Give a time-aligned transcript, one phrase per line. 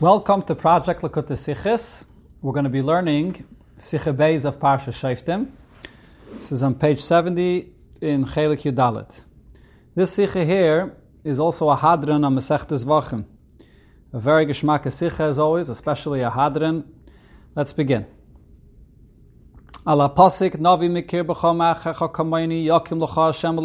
[0.00, 2.04] Welcome to Project Likkutei Sichos.
[2.40, 3.44] We're going to be learning
[3.78, 5.50] Sicha Beis of Parsha Shoftim.
[6.34, 9.22] This is on page 70 in Chelik Yudalit.
[9.96, 13.24] This Sicha here is also a Hadran on Masechtes Zevachim.
[14.12, 16.84] A very geschmack Sicha as always, especially a Hadran.
[17.56, 18.06] Let's begin.
[19.84, 23.58] Navi Mikir Kamayni Yakim Hashem.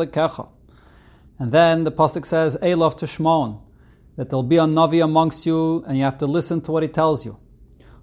[1.37, 3.59] And then the Pasik says, Elof Tishmon
[4.15, 6.89] that there'll be a Navi amongst you and you have to listen to what he
[6.89, 7.37] tells you.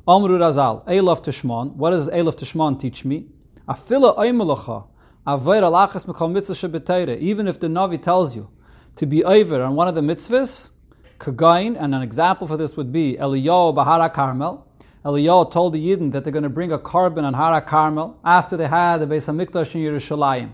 [0.08, 1.74] Amru Razal, Eilaf Tishman.
[1.74, 3.26] What does Eilaf Tishman teach me?
[3.68, 4.86] Afila Aimalacha,
[5.26, 8.50] Avoid Alachas Mekal Mitzvah Even if the Navi tells you
[8.96, 10.70] to be over on one of the mitzvahs,
[11.18, 14.66] Kagain, and an example for this would be Eliyahu Bahara Carmel.
[15.04, 18.56] Eliyahu told the Yidden that they're going to bring a korban on Hara Carmel after
[18.56, 20.50] they had the Beis Hamikdash in Yerushalayim.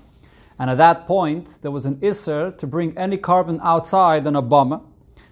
[0.59, 4.83] And at that point, there was an Isser to bring any korban outside an Obama.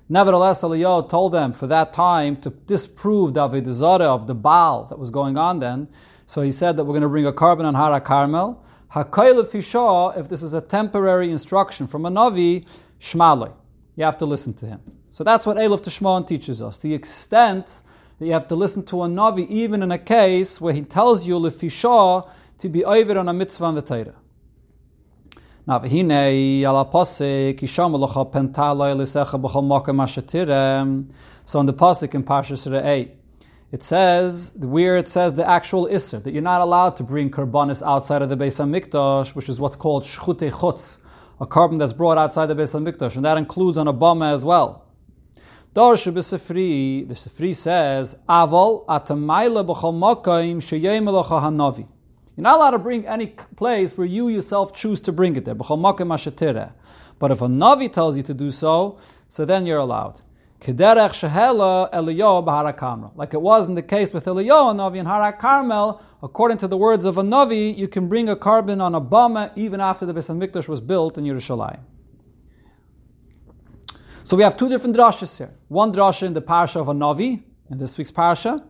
[0.09, 4.99] Nevertheless, Eliyahu told them for that time to disprove the Avodah of the Baal that
[4.99, 5.89] was going on then.
[6.27, 8.63] So he said that we're going to bring a korban on Hara Carmel.
[8.93, 12.67] Hakayla if this is a temporary instruction from a Navi,
[13.01, 13.53] Shmaloi.
[13.97, 14.81] You have to listen to him.
[15.11, 16.79] So that's what Elif Tishmon teaches us.
[16.79, 17.83] The extent
[18.19, 21.27] that you have to listen to a Navi, even in a case where he tells
[21.27, 24.15] you Lefisha to be over on a mitzvah on the Torah.
[25.67, 31.07] Now, v'hinei ala pasik yisham locha pentala elisecha b'chol ashetirem.
[31.47, 33.13] So in the pasuk in Parshas Re'ei,
[33.73, 37.81] it says where it says the actual isser that you're not allowed to bring karbanis
[37.83, 40.99] outside of the Beis Hamikdash, which is what's called shchute chutz,
[41.41, 44.45] a korban that's brought outside the Beis Hamikdash, and that includes on a bama as
[44.45, 44.85] well.
[45.75, 51.89] Darshu b'sefri, the Sefri says, Aval atamayla b'chol makom sheyem hanavi.
[52.37, 55.55] You're not allowed to bring any place where you yourself choose to bring it there.
[55.55, 60.21] But if a Navi tells you to do so, so then you're allowed.
[60.67, 60.81] Like it
[63.41, 67.19] was in the case with Eliyahu Navi and Hara Carmel, according to the words of
[67.19, 70.67] a Navi, you can bring a korban on a bama even after the Beis Hamikdash
[70.67, 71.81] was built in Yerushalayim.
[74.25, 75.53] So we have two different drashas here.
[75.69, 78.65] One drasha in the parsha of a Navi, in this week's parsha,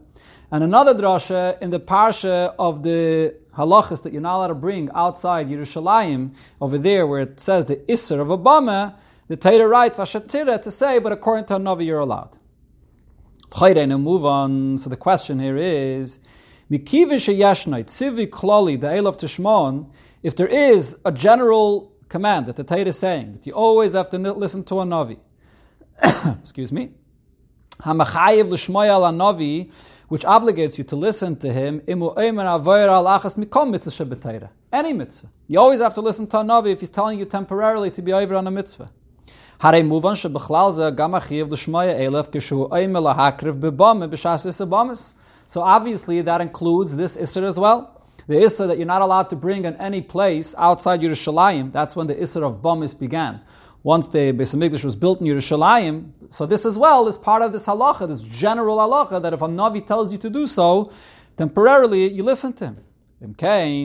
[0.51, 4.91] and another drasha in the parsha of the halachas that you're not allowed to bring
[4.95, 8.95] outside Yerushalayim, over there where it says the Isser of Obama,
[9.29, 12.37] the Torah writes Ashatira to say, but according to a Navi you're allowed.
[13.61, 14.79] Now move on.
[14.79, 16.19] So the question here is,
[16.71, 19.91] Mikivin sheyashnait tzivi klali the of tishmon.
[20.23, 24.11] If there is a general command that the Torah is saying that you always have
[24.11, 25.19] to listen to a Navi,
[26.41, 26.91] excuse me,
[27.81, 29.71] hamachayiv l'shmoya al Navi
[30.09, 31.81] which obligates you to listen to him,
[34.73, 35.29] any mitzvah.
[35.49, 38.13] You always have to listen to a Navi if he's telling you temporarily to be
[38.13, 38.91] over on a mitzvah.
[45.47, 48.03] So obviously that includes this Isser as well.
[48.27, 52.07] The Isser that you're not allowed to bring in any place outside Yerushalayim, that's when
[52.07, 53.41] the Isser of Bamis began
[53.85, 56.11] once the Beis Hamikdash was built in Yerushalayim.
[56.31, 59.47] So this as well is part of this halacha, this general halacha, that if a
[59.47, 60.91] Navi tells you to do so,
[61.37, 62.83] temporarily you listen to him.
[63.21, 63.77] Why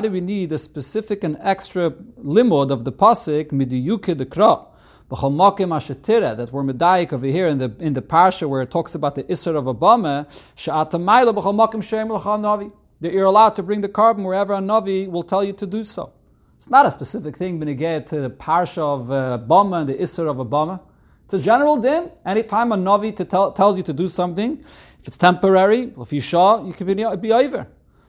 [0.00, 4.66] do we need a specific and extra limud of the pasuk midiyuke dekra?
[5.10, 9.24] That we're medayik over here in the in the parsha where it talks about the
[9.24, 10.26] isser of Obama.
[13.00, 15.82] That you're allowed to bring the korban wherever a navi will tell you to do
[15.82, 16.12] so.
[16.64, 19.88] It's not a specific thing when you get to the parsha of uh, Bama and
[19.90, 20.80] the Isser of Obama.
[21.26, 22.10] It's a general din.
[22.24, 24.64] Anytime a Navi to tell, tells you to do something,
[24.98, 27.66] if it's temporary, if you shaw, you can be, be over.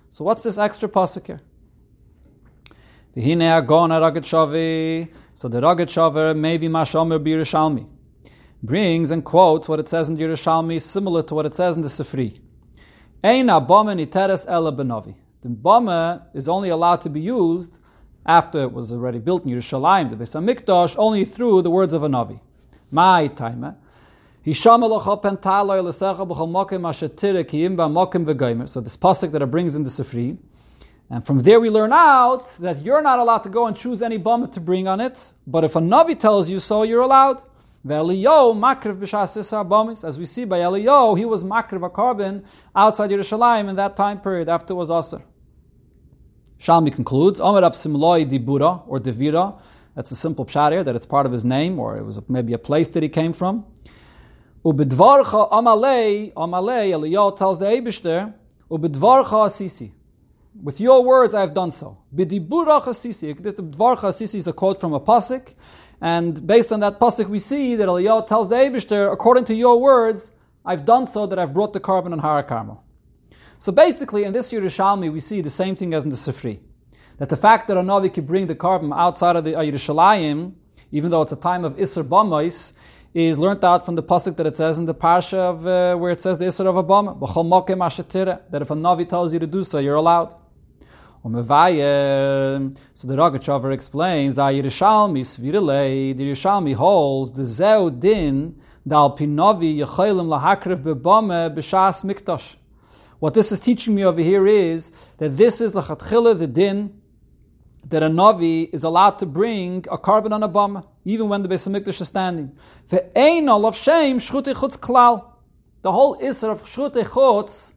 [0.09, 1.41] So what's this extra pasuk here?
[5.33, 7.85] So the Rogatchover, maybe Mashomer Birushalmi,
[8.63, 11.81] brings and quotes what it says in the Yerushalmi, similar to what it says in
[11.81, 12.39] the Sifri.
[13.21, 15.13] Ein abama niteres ela benovi.
[15.41, 17.79] The bama is only allowed to be used
[18.25, 22.03] after it was already built in Yerushalayim, the Beis Hamikdash, only through the words of
[22.03, 22.39] a Navi.
[22.91, 23.75] My time.
[24.43, 24.59] So this
[28.97, 30.37] pasuk that it brings in the Sifri,
[31.09, 34.19] and from there we learn out that you're not allowed to go and choose any
[34.19, 37.41] bama to bring on it, but if a Navi tells you so, you're allowed.
[37.87, 38.15] As we
[40.25, 42.43] see by Eliyahu, he was makriv a korban
[42.75, 45.21] outside Yerushalayim in that time period after it was Asr.
[46.59, 49.59] Shalmi concludes, Omer Simloi Dibura or Devira.
[49.95, 52.53] That's a simple pshat here, that it's part of his name, or it was maybe
[52.53, 53.65] a place that he came from.
[54.65, 58.33] Ubidvarcha Amalei, Amalei, Eliyahu tells the Abishter,
[58.69, 59.91] Ubidvarcha Asisi.
[60.61, 61.97] With your words I have done so.
[62.15, 63.33] Bidibura Asisi.
[63.33, 65.53] This Asisi is a quote from a pasuk,
[66.01, 69.79] And based on that pasuk, we see that Eliyahu tells the Abishter, according to your
[69.79, 70.31] words,
[70.65, 72.43] I've done so that I've brought the korban on Har.
[73.57, 76.59] So basically, in this Yerushalmi, we see the same thing as in the Sifri.
[77.17, 80.53] That the fact that a Navi can bring the korban outside of the Yerushalayim,
[80.91, 82.73] even though it's a time of Isser Bamais,
[83.13, 86.11] is learnt out from the pasuk that it says in the parsha of uh, where
[86.11, 87.17] it says the Isser of Abama,
[88.51, 90.35] that if a Navi tells you to do so, you're allowed.
[91.23, 99.77] So the Rogachover explains that Yerushalmi Svirele, the Yerushalmi holds the Zeu Din Dal Pinovi
[99.77, 102.57] Yechelim Lahakrev Bebame B'Shas Mikdash.
[103.19, 107.01] What this is teaching me over here is that this is Lachatchila, the Din,
[107.87, 111.47] that a Navi is allowed to bring a korban on a bomb, even when the
[111.47, 112.51] Beis Hamikdash is standing.
[112.89, 115.31] The Ve'ein of shame shchutei chutz klal.
[115.81, 117.73] The whole Isra of shchutei chutz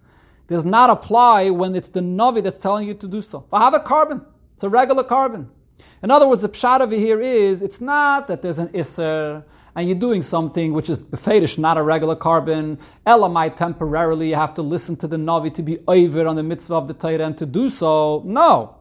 [0.49, 3.45] does not apply when it's the Navi that's telling you to do so.
[3.53, 4.25] I have a korban.
[4.55, 5.49] It's a regular korban.
[6.03, 9.45] In other words, the pshat over here is it's not that there's an Isser
[9.79, 12.81] and you're doing something which is befedish, not a regular korban.
[13.07, 16.75] Elamai temporarily you have to listen to the Navi to be over on the mitzvah
[16.75, 18.21] of the Torah and to do so.
[18.25, 18.75] No.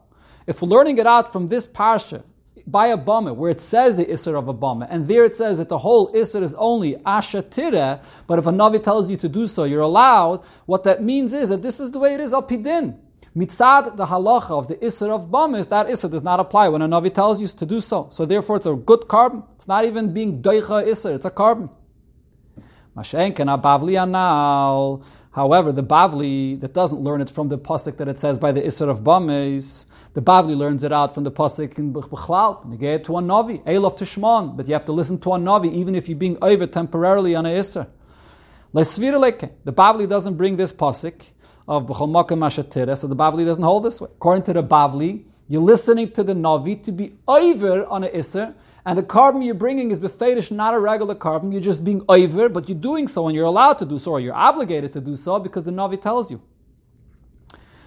[0.48, 2.24] If we're learning it out from this parsha,
[2.66, 5.60] by a bama, where it says the Isser of a bama, and there it says
[5.60, 9.46] that the whole Isser is only Ashatira, but if a Navi tells you to do
[9.46, 12.42] so, you're allowed, what that means is that this is the way it is al
[12.42, 12.98] Pidin.
[13.38, 16.82] Mitzad, the halacha of the Isser of bama is that Isser does not apply when
[16.82, 18.08] a Navi tells you to do so.
[18.10, 19.44] So therefore it's a good korban.
[19.58, 21.72] It's not even being Doicha Isser, it's a korban.
[22.96, 25.04] Mashenken Bavli Anal.
[25.30, 28.62] However, the Bavli that doesn't learn it from the pasuk that it says by the
[28.62, 29.86] Isser of Bames,
[30.16, 32.72] the Bavli learns it out from the pasuk in Bechlal.
[32.72, 35.72] You get to a Navi, Elof Tishman, but you have to listen to a Navi
[35.72, 37.86] even if you're being over temporarily on a Isser.
[38.74, 41.22] The Bavli doesn't bring this pasuk
[41.68, 44.10] of B'chol Makom Mashatira, so the Bavli doesn't hold this way.
[44.16, 48.54] According to the Bavli, you're listening to the Navi to be over on a Isser,
[48.86, 51.52] and the korban you're bringing is befedish, not a regular korban.
[51.52, 54.20] You're just being over, but you're doing so, and you're allowed to do so, or
[54.20, 56.42] you're obligated to do so because the Navi tells you.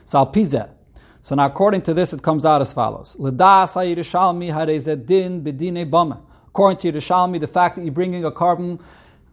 [0.04, 0.76] So I'll piece that.
[1.22, 3.68] So now, according to this, it comes out as follows: bama.
[6.48, 8.80] According to Yerushalmi, the fact that you're bringing a korban,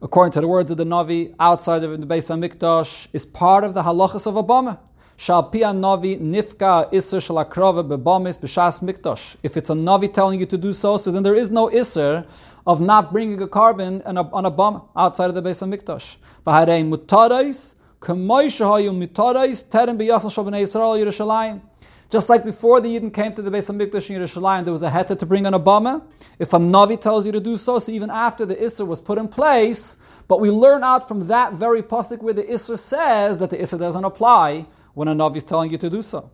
[0.01, 3.73] according to the words of the Navi, outside of the Beis Hamikdash, is part of
[3.73, 4.77] the halachas of a bama.
[5.15, 9.35] Shal Navi nifka iser shalakrova bebamis b'shas mikdash.
[9.41, 12.25] If it's a Navi telling you to do so, so then there is no iser
[12.67, 16.17] of not bringing a korban on a, bomb outside of the Beis Hamikdash.
[16.45, 21.61] V'harei mutarais mutarais terem Yerushalayim.
[22.09, 24.89] Just like before the Yidden came to the Beis Hamikdash in Yerushalayim, there was a
[24.89, 26.03] heta to bring an Obama.
[26.39, 29.17] If a Navi tells you to do so, so even after the Isser was put
[29.17, 29.97] in place,
[30.29, 33.77] but we learn out from that very pasuk where the Isser says that the Isser
[33.77, 36.31] doesn't apply, when a Navi is telling you to do so.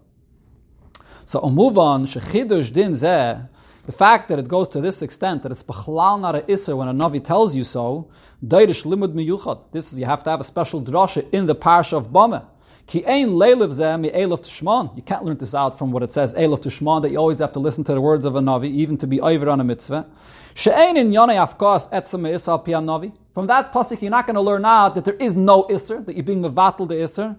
[1.25, 3.49] So on, shechidush din zeh,
[3.85, 6.87] the fact that it goes to this extent, that it's b'chlal not a iser when
[6.87, 8.09] a Navi tells you so,
[8.45, 9.71] deirish limud miyuchad.
[9.71, 12.45] This is, you have to have a special drasha in the parsha of Bama.
[12.85, 14.95] Ki ein leilev zeh mi elof tishman.
[14.95, 17.53] You can't learn this out from what it says, elof tishman, that you always have
[17.53, 20.07] to listen to the words of a Navi, even to be over on a mitzvah.
[20.53, 23.13] She'ein in yonei afkas etzem isal pia Navi.
[23.33, 26.15] From that pasuk, you're not going to learn out that there is no iser, that
[26.15, 27.35] you're being mevatel the iser.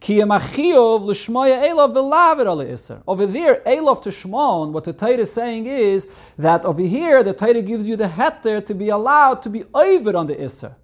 [0.00, 0.22] Over
[3.26, 6.06] there, Elov to Shmon, what the Torah is saying is
[6.38, 10.16] that over here, the Torah gives you the heter to be allowed to be over
[10.16, 10.76] on the Isser.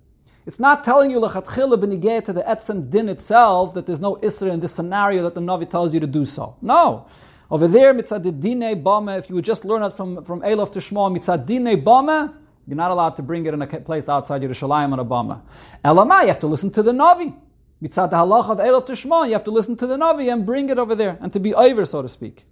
[0.46, 4.52] It's not telling you lechatchila benigeh to the etzem din itself that there's no Isser
[4.52, 6.56] in this scenario that the Navi tells you to do so.
[6.60, 7.06] No.
[7.50, 10.80] Over there, mitzad dine bama, if you would just learn it from, from Elov to
[10.80, 12.34] Shmon, mitzad dine bama,
[12.66, 15.40] you're not allowed to bring it in a place outside Yerushalayim on a bama.
[15.82, 17.34] Elamai, you have to listen to the Navi.
[17.82, 20.78] Mitzad halach of Elof Tishma, you have to listen to the Navi and bring it
[20.78, 22.44] over there, and to be over, so to speak.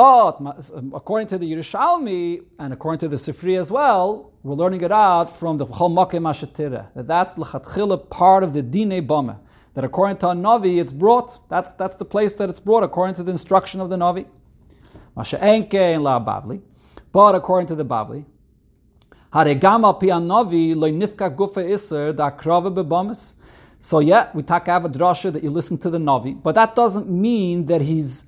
[0.00, 4.80] But um, according to the Yerushalmi and according to the Sifri as well, we're learning
[4.80, 6.24] it out from the Chol Makim
[6.94, 9.38] that that's l'chatchila part of the Dine Bama.
[9.74, 13.16] That according to a Navi, it's brought, that's, that's the place that it's brought according
[13.16, 14.26] to the instruction of the Navi.
[15.14, 16.62] Masha Enke and La Bavli.
[17.12, 18.24] But according to the Bavli,
[19.34, 23.34] Haregama pi Navi lo nifka gufa iser da krava bebamis.
[23.80, 27.10] So yeah, we talk have drasha that you listen to the Navi, but that doesn't
[27.10, 28.24] mean that he's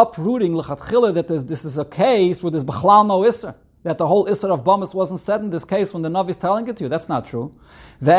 [0.00, 3.54] uprooting lechatchila that this is a case where there's b'chlal no iser.
[3.84, 6.36] That the whole iser of bamis wasn't said in this case when the Navi is
[6.36, 6.88] telling it to you.
[6.88, 7.52] That's not true.
[8.00, 8.12] The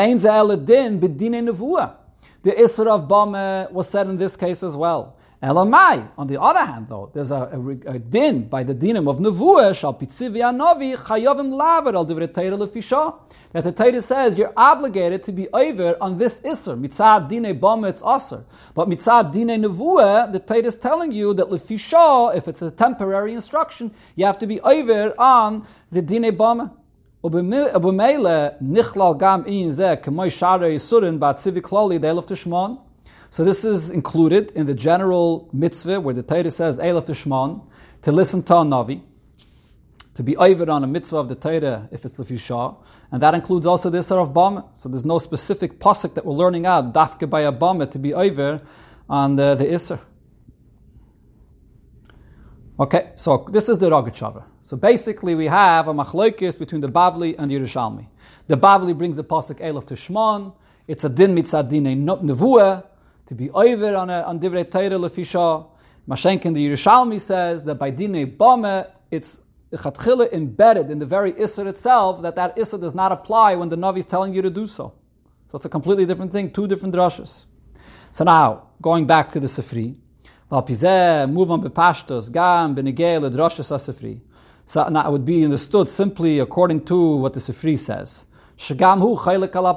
[2.42, 5.16] The iser of bama was said in this case as well.
[5.43, 6.07] Elamai.
[6.17, 9.77] On the other hand, though, there's a, a, a din by the dinim of nevuah
[9.77, 13.15] shal pitzivi anovi chayovim laver al divrei lefisha.
[13.51, 17.89] That the Torah says you're obligated to be over on this iser mitzad dine bama
[17.89, 22.61] it's aser, but mitzad dine nevuah the Torah is telling you that lefisha if it's
[22.61, 26.71] a temporary instruction you have to be over on the dine bama.
[27.23, 28.29] ובמילא
[28.61, 32.75] נכלל גם in זה כמו שאר היסורים בהציבי כללי דאלף תשמון.
[33.32, 37.64] so this is included in the general mitzvah where the Torah says Elif Tishman
[38.02, 39.02] to listen to a Navi,
[40.14, 42.76] to be over on a mitzvah of the Torah if it's Lefisha,
[43.12, 44.76] and that includes also the Isser of Bama.
[44.76, 48.12] So there's no specific pasuk that we're learning out, dafke by a Bama, to be
[48.12, 48.60] over
[49.08, 50.00] on the, the.
[52.80, 54.42] Okay, so this is the Rogachover.
[54.60, 58.06] So basically, we have a machlokes between the Bavli and the Yerushalmi.
[58.48, 60.52] The Bavli brings the pasuk Elif to.
[60.88, 62.89] It's a din mitzadine nevuah
[63.30, 65.64] to be over on, a, on divrei Torah lefisha.
[66.08, 69.38] Mashenkin the Yerushalmi says that by dine bame it's
[69.72, 73.76] chatchila embedded in the very isser itself that that isser does not apply when the
[73.76, 74.92] navi is telling you to do so.
[75.46, 77.44] So it's a completely different thing, two different drushes.
[78.10, 79.94] So now going back to the Sifri.
[80.50, 84.20] Move on bepashtos, gam, benigel, droshes asifri.
[84.66, 88.26] So now it would be understood simply according to what the Sifri says.
[88.58, 89.74] Shagam hu chaylik ala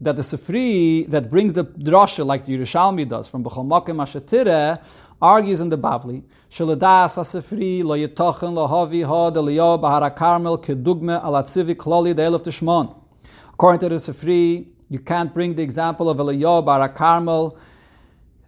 [0.00, 4.82] That the Sifri that brings the drosha like the Yerushalmi does from Mokim Ashatire
[5.22, 10.62] argues in the Bavli, Shaladas asifri lo yetochen lo havi ha de liyo bahara karmel
[10.62, 12.94] kedugme ala tzivi kloli de elef tishmon.
[13.54, 17.58] According to the Sifri, you can't bring the example of Eliyahu Bara Carmel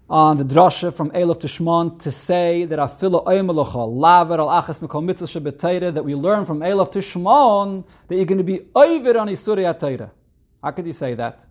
[0.08, 4.78] on the drasha from Elif to Shmon to say that afila oimalocha laver al achas
[4.80, 9.18] mikol mitzvah that we learn from Elif to Shmon that you're going to be over
[9.18, 10.10] on Isuri Atayre.
[10.62, 11.44] How could you say that?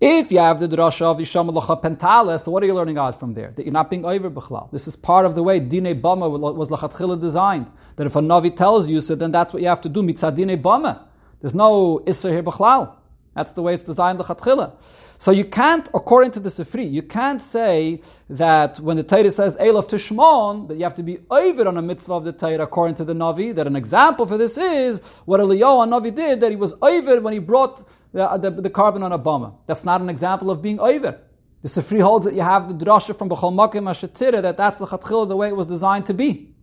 [0.00, 3.32] If you have the drasha of Yisham Pentala, so what are you learning out from
[3.32, 3.52] there?
[3.52, 4.70] That you're not being over b'chlal.
[4.70, 7.70] This is part of the way Dine Bama was lachatchila designed.
[7.96, 10.02] That if a Navi tells you, so then that's what you have to do.
[10.02, 11.00] Mitzad Dine Bama.
[11.40, 12.96] There's no Isser here b'chlal.
[13.34, 14.72] That's the way it's designed lachatchila.
[15.16, 19.56] So you can't, according to the Sifri, you can't say that when the Torah says
[19.56, 22.96] Elov Tishmon, that you have to be over on a mitzvah of the Torah according
[22.96, 23.54] to the Navi.
[23.54, 27.32] That an example for this is what Eliyahu Navi did, that he was over when
[27.32, 29.52] he brought the, the, korban on a bomber.
[29.66, 31.18] That's not an example of being over.
[31.62, 34.86] The Sifri holds that you have the drasha from Bechol Makim Ashatira, that that's the
[34.86, 36.54] Chatchil, the way it was designed to be.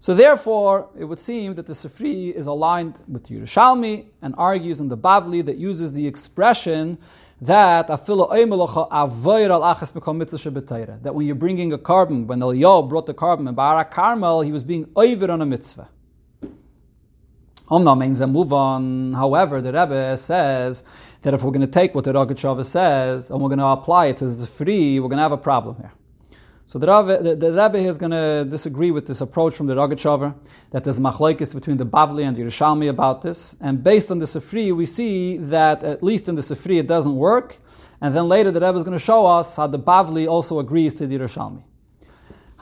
[0.00, 4.88] So therefore, it would seem that the Sifri is aligned with Yerushalmi and argues in
[4.88, 6.98] the Bavli that uses the expression
[7.42, 8.08] that that
[11.14, 14.64] when you're bringing a korban, when Eliyahu brought the korban in Barak Carmel, he was
[14.64, 15.88] being over on a mitzvah.
[17.68, 19.12] Omna means a move on.
[19.12, 20.84] However, the Rebbe says
[21.22, 24.06] that if we're going to take what the Rogatchover says and we're going to apply
[24.06, 25.92] it the free, we're going to have a problem here.
[26.66, 29.74] So the Rebbe, the, the Rebbe is going to disagree with this approach from the
[29.74, 30.34] Rogatchover,
[30.70, 33.56] that there's machlokes between the Bavli and the Yerushalmi about this.
[33.60, 37.16] And based on the Sifri, we see that at least in the Sifri it doesn't
[37.16, 37.58] work.
[38.00, 40.94] And then later the Rebbe is going to show us how the Bavli also agrees
[40.96, 41.62] to the Yerushalmi.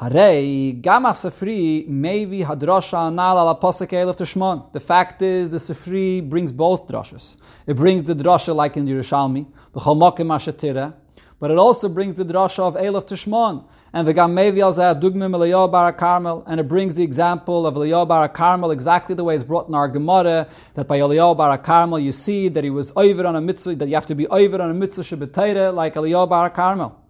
[0.01, 4.73] Harei gama sefri maybe anal ala elef tishmon.
[4.73, 7.37] The fact is, the sefri brings both drashas.
[7.69, 10.95] It brings the drasha like in Yerushalmi, the cholmokim ashatira,
[11.39, 13.65] but it also brings the drasha of elef tishmon.
[13.93, 17.75] And the maybe al zeh dugmim eliyahu bar Carmel, and it brings the example of
[17.77, 21.57] eliyahu bar Carmel exactly the way it's brought in our Gemara that by eliyahu bar
[21.59, 24.27] Carmel you see that he was over on a mitzvah that you have to be
[24.27, 27.01] over on a mitzvah shabbatayra like eliyahu bar Carmel.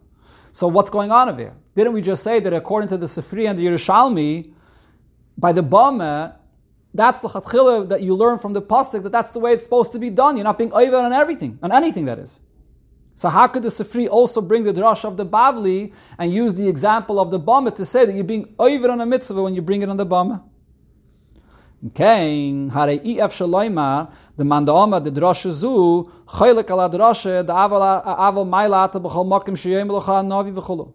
[0.55, 1.57] So what's going on over here?
[1.75, 4.53] Didn't we just say that according to the Sifri and the Yerushalmi,
[5.37, 6.37] by the Bama,
[6.95, 9.91] that's the chatchila that you learn from the pasuk that that's the way it's supposed
[9.91, 10.37] to be done.
[10.37, 12.39] You're not being over on everything, on anything that is.
[13.17, 16.69] So how could the Sifri also bring the drash of the Bavli and use the
[16.69, 19.63] example of the Bama to say that you're being over on a mitzvah when you
[19.63, 20.41] bring it on the Bama?
[21.87, 28.47] Okay, hare if shaloima the mandama the drasha zu chaylik ala drasha the aval aval
[28.49, 30.95] mailat b'chol makim sheyem locha navi.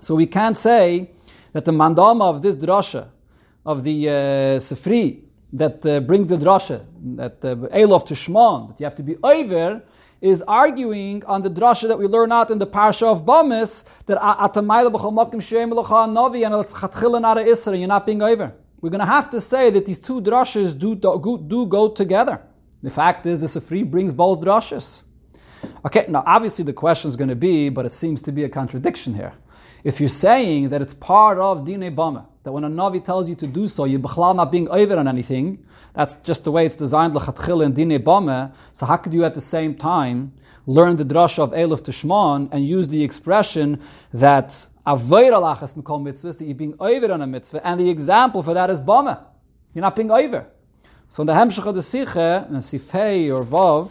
[0.00, 1.12] So we can't say
[1.52, 3.06] that the mandama of this drasha,
[3.64, 4.12] of the uh,
[4.58, 9.04] Sifri, that uh, brings the drasha, that uh, Elof to Shmon, that you have to
[9.04, 9.80] be over,
[10.20, 14.18] is arguing on the drasha that we learn out in the parsha of Bamis, that
[14.18, 18.52] atamayla b'chol makim sheim l'cha navi, and it's chatchila nara isra, you're not being over.
[18.80, 22.40] We're going to have to say that these two drashas do, do, do go together.
[22.82, 25.04] The fact is, the Sifri brings both drashas.
[25.84, 28.48] Okay, now obviously the question is going to be, but it seems to be a
[28.48, 29.34] contradiction here.
[29.84, 33.34] If you're saying that it's part of Dine Bama, that when a Navi tells you
[33.36, 37.14] to do so, you're not being over on anything, that's just the way it's designed,
[37.14, 40.32] L'chatchil and Dine Bama, so how could you at the same time
[40.66, 43.80] learn the drasha of Elif Tishman and use the expression
[44.14, 44.68] that
[44.98, 48.80] Mikol mitzvahs, that you're being over on a mitzvah, and the example for that is
[48.80, 49.24] Bama.
[49.74, 50.46] You're not being over.
[51.08, 53.90] So in the Hemshech of the Siche, in Sifhei or Vav,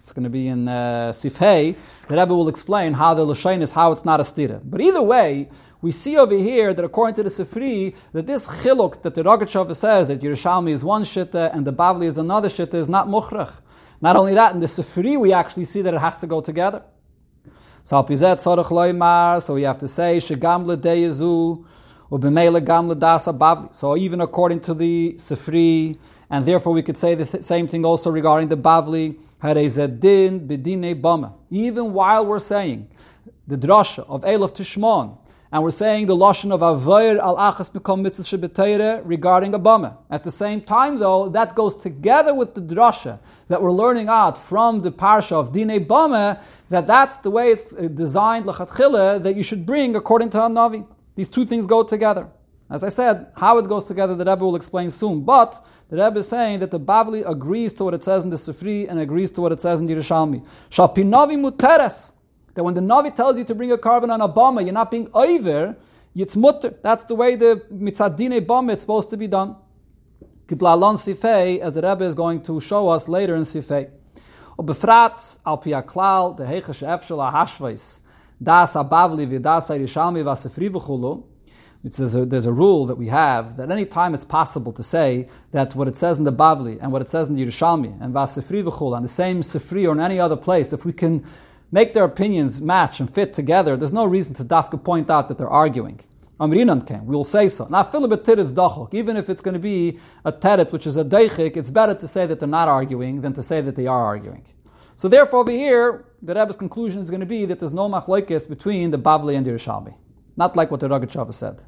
[0.00, 1.76] it's going to be in uh, Sifhei,
[2.08, 4.60] the Rebbe will explain how the Lashain is how it's not a stira.
[4.64, 5.48] But either way,
[5.80, 9.74] we see over here that according to the Sifri, that this chiluk that the Rogatchover
[9.74, 13.54] says that Yerushalmi is one shitta and the Bavli is another shitta is not mukhrach.
[14.00, 16.82] Not only that, in the Sifri we actually see that it has to go together.
[17.84, 21.64] So alpizet tzorach loymar, so we have to say shegam ledeyezu
[22.10, 23.74] ubemele gam ledasa bavli.
[23.74, 25.98] So even according to the Sifri,
[26.30, 30.98] and therefore we could say the th- same thing also regarding the Bavli, harezedin bedine
[31.00, 31.34] bama.
[31.50, 32.88] Even while we're saying
[33.46, 35.18] the drasha of Elof Tishmon,
[35.52, 39.98] and we're saying the lashon of avoyer al achas mikom mitzvah regarding Abama.
[40.10, 43.18] At the same time, though, that goes together with the drasha
[43.48, 46.40] that we're learning out from the parsha of Dine Bama,
[46.70, 50.86] that that's the way it's uh, designed lachatchila that you should bring according to Hanavi.
[51.16, 52.28] These two things go together.
[52.70, 55.20] As I said, how it goes together, the Rebbe will explain soon.
[55.20, 58.36] But the Rebbe is saying that the Bavli agrees to what it says in the
[58.36, 60.42] Sifri and agrees to what it says in the Yerushalmi.
[60.70, 62.12] Shapinavi muteres
[62.54, 64.90] that when the Navi tells you to bring a korban on a bama, you're not
[64.90, 65.76] being over,
[66.14, 66.74] it's mutter.
[66.82, 69.56] That's the way the mitzadine bama is supposed to be done.
[70.46, 73.90] Kitlalon sifei, as the Rebbe is going to show us later in sifei.
[74.58, 78.00] Befrat al piaklal the heichash efshel hashvais
[78.40, 81.24] das abavli v'das ayrishalmi v'asefri v'chulu.
[81.84, 85.74] A, there's a rule that we have that any time it's possible to say that
[85.74, 88.62] what it says in the Bavli and what it says in the Yerushalmi and Vasifri
[88.62, 91.26] v'chul and the same Sifri or in any other place, if we can
[91.72, 95.38] make their opinions match and fit together, there's no reason to dafka point out that
[95.38, 96.00] they're arguing.
[96.38, 97.66] Amrinan can, we will say so.
[97.70, 97.88] Now, is
[98.52, 101.94] dachok, even if it's going to be a teret, which is a deichik, it's better
[101.94, 104.44] to say that they're not arguing than to say that they are arguing.
[104.96, 108.48] So therefore, over here, the Rebbe's conclusion is going to be that there's no machlokes
[108.48, 109.94] between the Bavli and the Yerushalmi.
[110.36, 111.62] Not like what the Rogatchover said.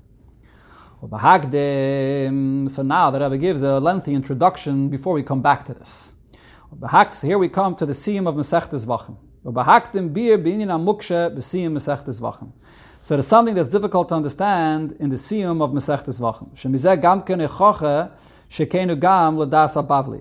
[1.01, 6.15] So now the Rebbe gives a lengthy introduction before we come back to this.
[7.13, 9.17] So here we come to the Siyam of Masechtes Zevachim.
[9.45, 9.51] So
[13.17, 16.49] there's something that's difficult to understand in the siyum of Masechtes Zevachim.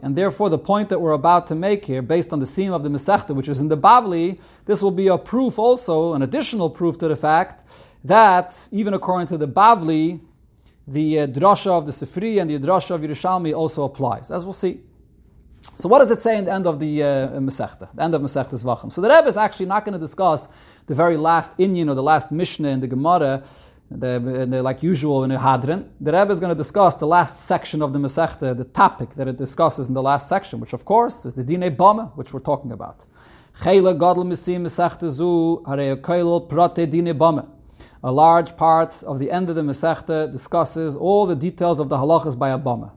[0.03, 2.83] And therefore, the point that we're about to make here, based on the siyum of
[2.83, 6.69] the Masechta, which is in the Bavli, this will be a proof also, an additional
[6.69, 7.65] proof to the fact
[8.03, 10.19] that even according to the Bavli,
[10.85, 14.51] the uh, drasha of the Sifri and the drasha of Yerushalmi also applies, as we'll
[14.51, 14.81] see.
[15.75, 17.07] So what does it say in the end of the uh,
[17.39, 18.91] Masechta, the end of Masechta Zvachim?
[18.93, 20.47] So the Rebbe is actually not going to discuss
[20.85, 23.43] the very last Inyan or the last Mishnah in the Gemara,
[23.89, 25.87] the, the, like usual in the Hadran.
[25.99, 29.27] The Rebbe is going to discuss the last section of the Masechta, the topic that
[29.27, 32.39] it discusses in the last section, which of course is the Dine Bama, which we're
[32.39, 33.05] talking about.
[38.05, 41.97] A large part of the end of the Masechta discusses all the details of the
[41.97, 42.91] halachas by a Bama.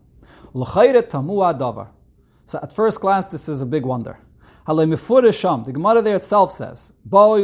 [2.47, 4.19] So at first glance, this is a big wonder.
[4.67, 7.41] The Gemara there itself says, Once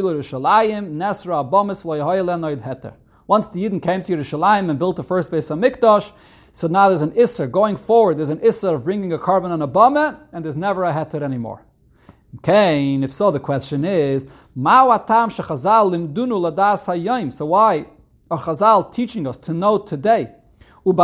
[3.47, 6.13] the Yidden came to Yerushalayim and built the first base of Mikdash,
[6.53, 7.51] so now there's an Isser.
[7.51, 10.85] Going forward, there's an Isser of bringing a korban on a Bama, and there's never
[10.85, 11.63] a Heter anymore.
[12.37, 14.85] Okay, and if so, the question is, So why
[18.31, 20.35] are Chazal teaching us to know today?
[20.85, 20.97] And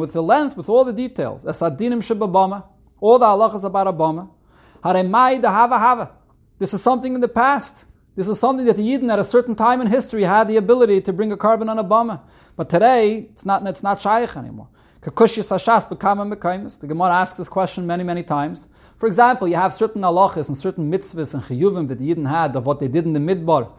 [0.00, 2.64] with the length, with all the details, as Adinim Shababama,
[3.04, 4.30] all the halachas about Abama.
[4.82, 6.12] Haremai the hava hava.
[6.58, 7.84] This is something in the past.
[8.16, 11.02] This is something that the Yidden at a certain time in history had the ability
[11.02, 12.22] to bring a korban on a Abama.
[12.56, 14.68] But today, it's not, it's not shaykh anymore.
[15.02, 15.10] The
[16.88, 18.68] Gemara asks this question many, many times.
[18.96, 22.56] For example, you have certain halachas and certain mitzvahs and chiyuvim that the Yidden had
[22.56, 23.70] of what they did in the midbar,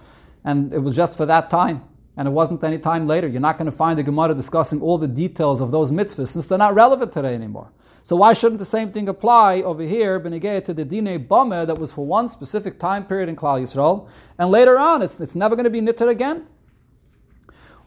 [0.43, 1.81] and it was just for that time
[2.17, 3.27] and it wasn't any time later.
[3.27, 6.47] You're not going to find the Gemara discussing all the details of those mitzvahs since
[6.47, 7.71] they're not relevant today anymore.
[8.03, 11.75] So why shouldn't the same thing apply over here, Benegay, to the Dine Bame that
[11.77, 15.55] was for one specific time period in Klal Yisrael, and later on it's, it's never
[15.55, 16.45] going to be knitted again?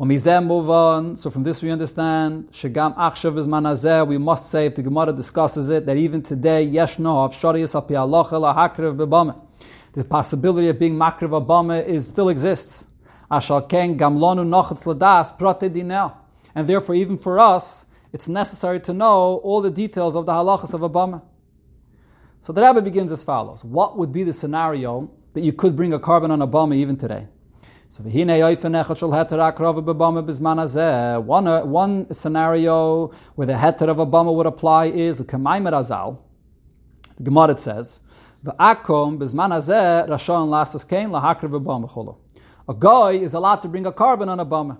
[0.00, 1.16] move on.
[1.16, 4.06] So from this we understand Shagam Achshav is Manazeh.
[4.06, 7.94] We must say if the Gemara discusses it that even today Yeshno of Sharias Api
[7.94, 9.40] Bebame.
[9.92, 12.87] The possibility of being Makriv Abame is still exists.
[13.30, 16.14] Gamlonu Prote Dinel.
[16.54, 20.74] And therefore, even for us, it's necessary to know all the details of the halachas
[20.74, 21.22] of Abama.
[22.40, 23.64] So the Rebbe begins as follows.
[23.64, 27.26] What would be the scenario that you could bring a korban on Abama even today?
[27.90, 28.30] So one,
[31.48, 35.18] uh, one scenario where the heter of Abama would apply is.
[35.18, 35.84] The Gemara
[37.58, 38.00] says,
[38.44, 41.88] V'akom bizman hazeh rashon lastas kain lahakriv Abama
[42.68, 44.76] A guy is allowed to bring a korban on Abama.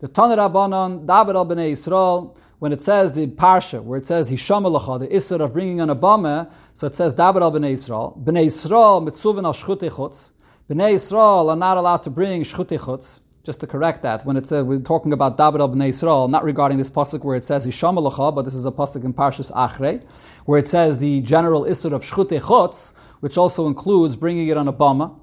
[0.00, 4.28] The Tanir Rabbanon, David al Bnei Yisrael, when it says the parsha, where it says
[4.28, 8.20] Hishamalacha, the Isser of bringing an Abama, so it says Dabar al Bnei Yisrael.
[8.24, 10.30] Bnei Yisrael mitzuvin al shchutei chutz.
[10.68, 13.20] Bnei Yisrael are not allowed to bring shchutei chutz.
[13.44, 16.78] just to correct that, when it says we're talking about David al Israel, not regarding
[16.78, 20.02] this pasuk where it says Ishamalacha, but this is a pasuk in Parshas Achrei,
[20.46, 24.66] where it says the general issur of Shchute Chutz, which also includes bringing it on
[24.66, 25.16] a bama.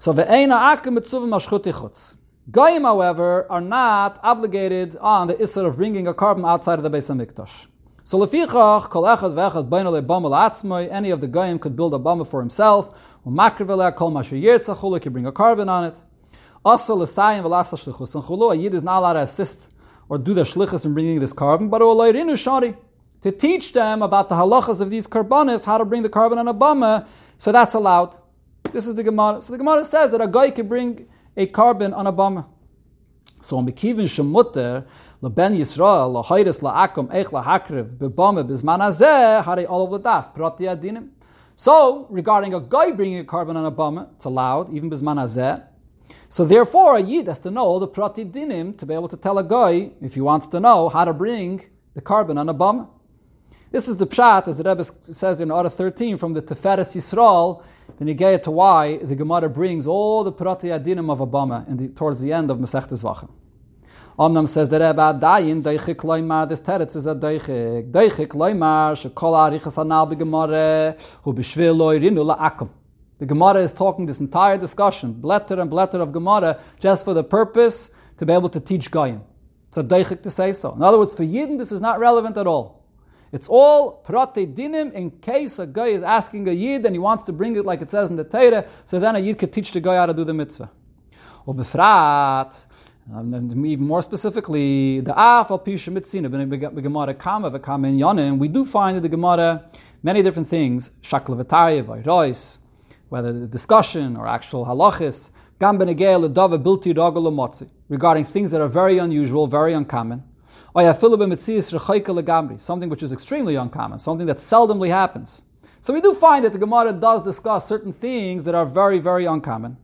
[0.00, 2.14] So ve'ena akim mitzuvim ashchute chutz.
[2.50, 6.88] Goyim, however, are not obligated on the issur of bringing a korban outside of the
[6.88, 7.66] Beis Hamikdash.
[8.02, 11.98] So lefichach kol echad ve'echad bainale bama la'atzmai, any of the goyim could build a
[11.98, 15.94] bama for himself, u'makriv kol masher yirtzachul, he could bring a korban on it.
[16.64, 19.68] Also l'sayim v'lasa shlichus, chulu, a yid is not allowed to assist
[20.08, 22.74] or do the shlichus in bringing this korban, but o'leirinu shari,
[23.20, 26.48] to teach them about the halachas of these korbanis, how to bring the korban on
[26.48, 28.16] a bama, so that's allowed.
[28.72, 29.42] This is the Gemara.
[29.42, 32.46] So the Gemara says that a guy can bring a korban on a bama.
[33.42, 34.86] So on Bekivin Shemutter,
[35.20, 40.64] Leben Yisrael, Lahairis La'akum, Eich Lahakriv, Bebama, Bizman Azeh, Hari all of the das, Prati
[40.64, 41.08] Adinim.
[41.56, 45.66] So, regarding a guy bringing a korban on a bama, it's allowed, even Bizman Azeh.
[46.28, 49.38] So therefore, a Yid has to know the Prati Dinim to be able to tell
[49.38, 52.88] a guy, if he wants to know, how to bring the korban on a bama.
[53.72, 57.62] This is the pshat, as the Rebbe says in Order 13, from the Teferes Yisrael,
[58.00, 61.86] the get to why the Gemara brings all the Prati Adinim of Obama in the,
[61.86, 63.30] towards the end of Masech Zvachim.
[64.18, 67.92] Omnam says the Rebbe, Dayin, Deichik Loimar, this teretz is a Deichik.
[67.92, 72.68] Deichik Loimar, Shekol Arichas Anal Gemara, Hu Bishvil Loirinu La'akum.
[73.20, 77.22] The Gemara is talking this entire discussion, blätter and blätter of Gemara, just for the
[77.22, 79.22] purpose to be able to teach Goyim.
[79.68, 80.72] It's a Deichik to say so.
[80.72, 82.79] In other words, for Yidden, this is not relevant at all.
[83.32, 87.24] It's all prate dinim in case a guy is asking a yid and he wants
[87.24, 89.70] to bring it like it says in the Torah, so then a yid could teach
[89.72, 90.70] the guy how to do the mitzvah.
[91.46, 92.66] Or befrat,
[93.08, 98.96] even more specifically, the af al pisha mitzina b'gemara kama v'kama yonim, we do find
[98.96, 99.64] in the Gemara
[100.02, 102.58] many different things, shaklavataria, vayrois,
[103.10, 108.98] whether the discussion or actual halachis, gam benegel ledava bilti regarding things that are very
[108.98, 110.22] unusual, very uncommon.
[112.58, 115.42] Something which is extremely uncommon, something that seldomly happens.
[115.80, 119.24] So we do find that the Gemara does discuss certain things that are very, very
[119.24, 119.76] uncommon.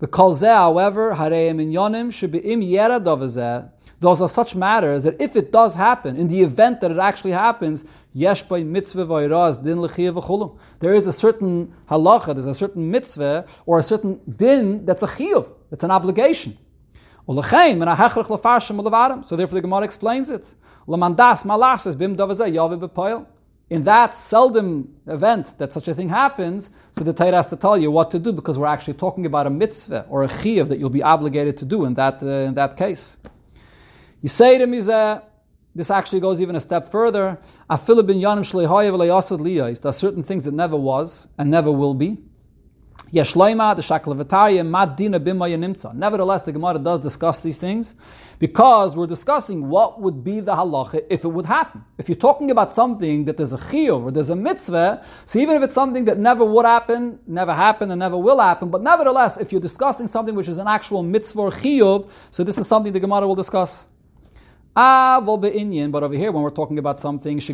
[0.00, 1.14] The kolzeh, however,
[4.00, 7.30] Those are such matters that if it does happen, in the event that it actually
[7.30, 9.88] happens, yesh mitzvah din
[10.80, 15.06] There is a certain halacha, there's a certain mitzvah or a certain din that's a
[15.06, 16.58] chiyuv, that's an obligation.
[17.26, 17.34] So
[19.36, 20.54] therefore the Gemara explains it.
[23.70, 27.78] In that seldom event that such a thing happens, so the Torah has to tell
[27.78, 30.78] you what to do because we're actually talking about a mitzvah or a chiyuv that
[30.78, 33.16] you'll be obligated to do in that, uh, in that case.
[34.20, 34.80] You say to me,
[35.74, 37.38] this actually goes even a step further.
[37.68, 37.78] There are
[39.92, 42.18] certain things that never was and never will be.
[43.14, 45.94] Yeshloima, the Shaklavataria, Madina Bimaya Nimtza.
[45.94, 47.94] Nevertheless, the Gemara does discuss these things
[48.40, 51.84] because we're discussing what would be the halacha if it would happen.
[51.96, 55.56] If you're talking about something that there's a chiyuv or there's a mitzvah, so even
[55.56, 59.36] if it's something that never would happen, never happened, and never will happen, but nevertheless,
[59.36, 62.92] if you're discussing something which is an actual mitzvah or chiyuv, so this is something
[62.92, 63.86] the Gemara will discuss.
[64.76, 67.52] Ah, but over here, when we're talking about something, even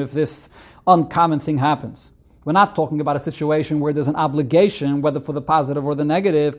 [0.00, 0.50] if this
[0.86, 2.12] uncommon thing happens.
[2.44, 5.94] We're not talking about a situation where there's an obligation, whether for the positive or
[5.94, 6.56] the negative.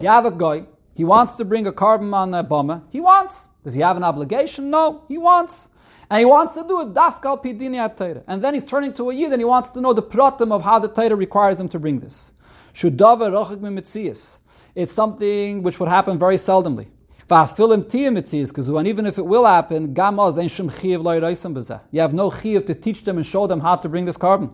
[0.00, 0.64] You have a guy,
[0.94, 2.82] he wants to bring a korban on a bama.
[2.90, 3.48] He wants.
[3.62, 4.70] Does he have an obligation?
[4.70, 5.70] No, he wants.
[6.10, 9.14] And he wants to do it dafka al pidini And then he's turning to a
[9.14, 11.78] yid and he wants to know the pratim of how the Torah requires him to
[11.78, 12.32] bring this.
[14.74, 16.88] It's something which would happen very seldomly.
[17.30, 23.60] Even if it will happen, you have no chiv to teach them and show them
[23.60, 24.50] how to bring this korban.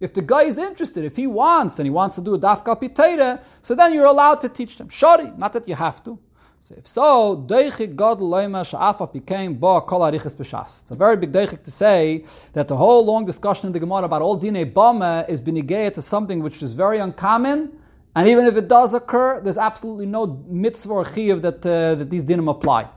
[0.00, 2.80] If the guy is interested, if he wants and he wants to do a dafka
[2.80, 4.88] pitera, so then you're allowed to teach them.
[4.88, 6.18] Shari, not that you have to.
[6.58, 9.58] So if so, god became.
[9.62, 14.04] It's a very big deichik to say that the whole long discussion in the Gemara
[14.04, 17.78] about all dine bama is benigay to something which is very uncommon
[18.14, 22.10] and even if it does occur, there's absolutely no mitzvah or chiyuv that, uh, that
[22.10, 22.88] these dinim apply.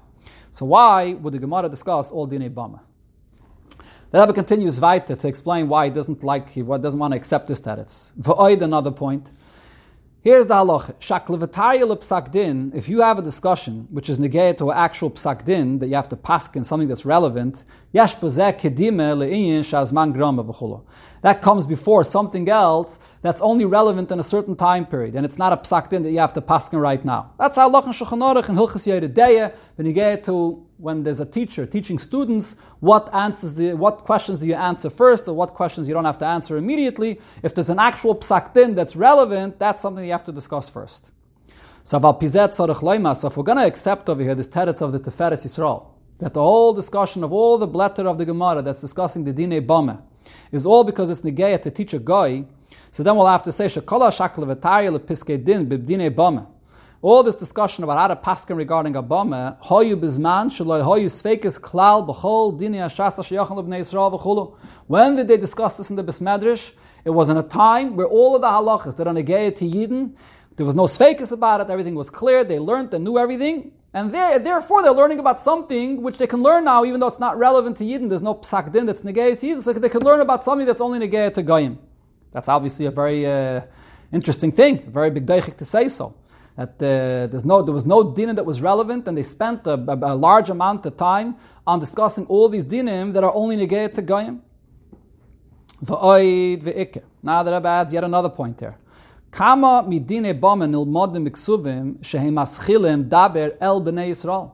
[0.51, 2.79] So why would the Gemara discuss all dinei bama?
[4.11, 7.47] The Rebbe continues weiter to explain why he doesn't like, he doesn't want to accept
[7.47, 8.13] this status.
[8.19, 9.31] V'oid another point.
[10.25, 10.95] Here's the halacha.
[10.95, 15.45] Shaklevatayil psak din, if you have a discussion which is negated to an actual psak
[15.45, 18.51] din, that you have to pass in something that's relevant, yash shazman
[21.21, 25.37] That comes before something else that's only relevant in a certain time period, and it's
[25.37, 27.33] not a psak din that you have to pass in right now.
[27.37, 31.65] That's halacha shulchan aruch and hilchas yeredeya, when you get to when there's a teacher
[31.65, 35.93] teaching students what answers the, what questions do you answer first or what questions you
[35.93, 37.19] don't have to answer immediately.
[37.43, 41.11] If there's an actual psak din that's relevant, that's something you have to discuss first.
[41.83, 45.85] So, if we're going to accept over here this teretz of the Tiferes Yisrael,
[46.17, 49.65] that the whole discussion of all the blätter of the Gemara that's discussing the Dine
[49.65, 50.01] Bame
[50.51, 52.43] is all because it's negeya to teach a guy,
[52.91, 56.47] so then we'll have to say, Shekola shakle v'tarya lepiske din b'dine Bame
[57.05, 62.03] all this discussion about how to paskin regarding Abama, hoyu bizman, shaloi hoyu sveikis klal
[62.03, 64.57] b'chol dini ashasa sheyachal b'nei Yisrael.
[64.87, 66.71] When did they discuss this in the Bismedrish?
[67.03, 70.15] It was in a time where all of the halachas that are negayah to Yidden,
[70.55, 74.09] there was no sveikis about it, everything was clear, they learned, they knew everything, and
[74.09, 77.37] they, therefore they're learning about something which they can learn now, even though it's not
[77.37, 80.21] relevant to Yidden, there's no psak din that's negayah to Yidden, so they can learn
[80.21, 81.77] about something that's only negayah to Goyim.
[82.31, 83.61] That's obviously a very uh,
[84.11, 86.15] interesting thing, a very big deichik to say so
[86.55, 89.73] that uh, there's no, there was no dinim that was relevant, and they spent a,
[89.73, 91.35] a, a, large amount of time
[91.67, 94.41] on discussing all these dinim that are only negayed to goyim.
[95.87, 98.77] Now the Rebbe adds yet another point there.
[99.31, 102.35] Kama midine bomen ilmodim miksuvim shehem
[103.09, 104.51] daber el b'nei Yisrael.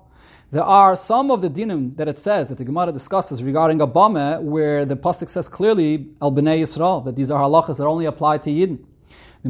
[0.49, 3.85] There are some of the dinim that it says that the Gemara discusses regarding a
[4.41, 8.39] where the pasuk says clearly el b'nei Yisrael that these are halachas that only apply
[8.39, 8.79] to Yidden.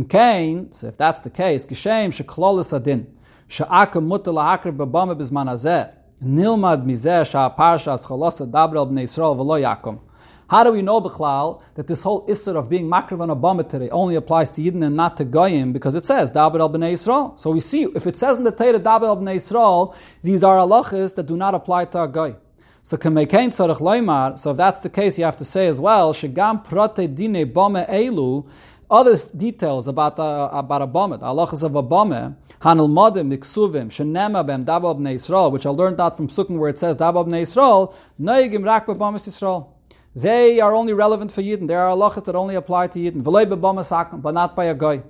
[0.08, 3.08] Kain, so if that's the case, Geshem sheklolis adin,
[3.48, 10.00] she'aka mutal ha'akr b'bama b'zman hazeh, nilmad mizeh sha'aparsha as dabrel b'nei Yisrael v'lo yakum.
[10.48, 13.68] How do we know, Bechlal, that this whole issur of being makriv on a bama
[13.68, 15.72] today only applies to Yidden and not to Goyim?
[15.72, 17.40] Because it says, Dabar el b'nei.
[17.40, 21.16] So we see, if it says in the Torah, Dabar el b'nei these are halachas
[21.16, 22.36] that do not apply to a Goy.
[22.84, 27.46] So so if that's the case, you have to say as well, shegam prote dine
[27.54, 28.44] bama elu,
[28.92, 34.46] other details about uh, about a bama, the halachas of a bama, hanel miksuvim shenema
[34.46, 38.66] bem dabab Yisrael, which I learned that from Sukkot where it says dabab Yisrael, noigim
[38.66, 39.70] rak bebamas Yisrael.
[40.14, 41.68] They are only relevant for Yidden.
[41.70, 43.24] There are halachas that only apply to Yidden.
[43.24, 45.04] V'lei bebamas but not by a guy.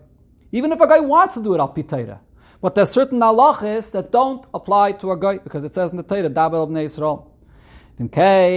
[0.52, 2.20] Even if a guy wants to do it al pitayra.
[2.62, 6.04] But there's certain halachas that don't apply to a guy because it says in the
[6.04, 6.30] Torah
[8.10, 8.52] dabab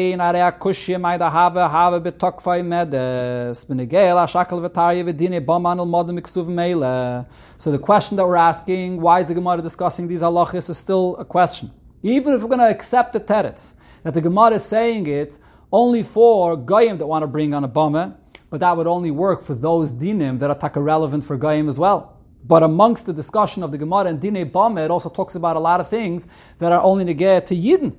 [6.24, 7.26] Yisrael.
[7.58, 11.16] So the question that we're asking, why is the Gemara discussing these halachas, is still
[11.18, 11.70] a question.
[12.02, 15.38] Even if we're going to accept the teretz, that the Gemara is saying it
[15.72, 18.14] only for goyim that want to bring on a bama,
[18.50, 21.78] but that would only work for those dinim that are taka relevant for goyim as
[21.78, 22.14] well.
[22.46, 25.60] But amongst the discussion of the Gemara and Dine Bama, it also talks about a
[25.60, 26.28] lot of things
[26.58, 27.96] that are only negate to Yidden.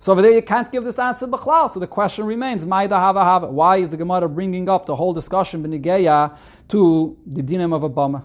[0.00, 1.70] So over there you can't give this answer b'chlal.
[1.70, 3.48] So the question remains, hava hava.
[3.48, 7.90] Why is the Gemara bringing up the whole discussion b'nigeya to the dinim of a
[7.90, 8.24] bama?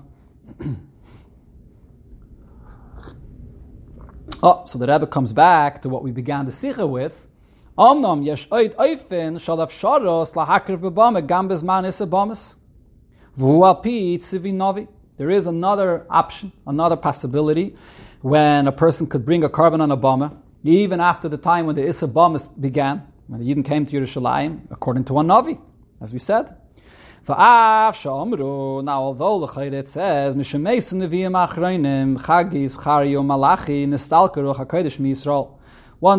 [4.42, 7.28] oh, so the Rebbe comes back to what we began the sikha with.
[7.78, 12.56] Omnom yesh oid oifen shalav sharos lahakriv b'bama gam bezman isa bamas.
[13.38, 14.88] V'huapi tzivinovi.
[15.18, 17.76] There is another option, another possibility,
[18.22, 20.38] when a person could bring a korban on a bama
[20.74, 22.08] even after the time when the Issa
[22.60, 25.60] began, when the Yidden came to Yerushalayim, according to one Navi,
[26.02, 26.56] as we said.
[27.28, 27.92] Now,
[28.88, 30.36] although the it says.
[30.36, 30.52] Once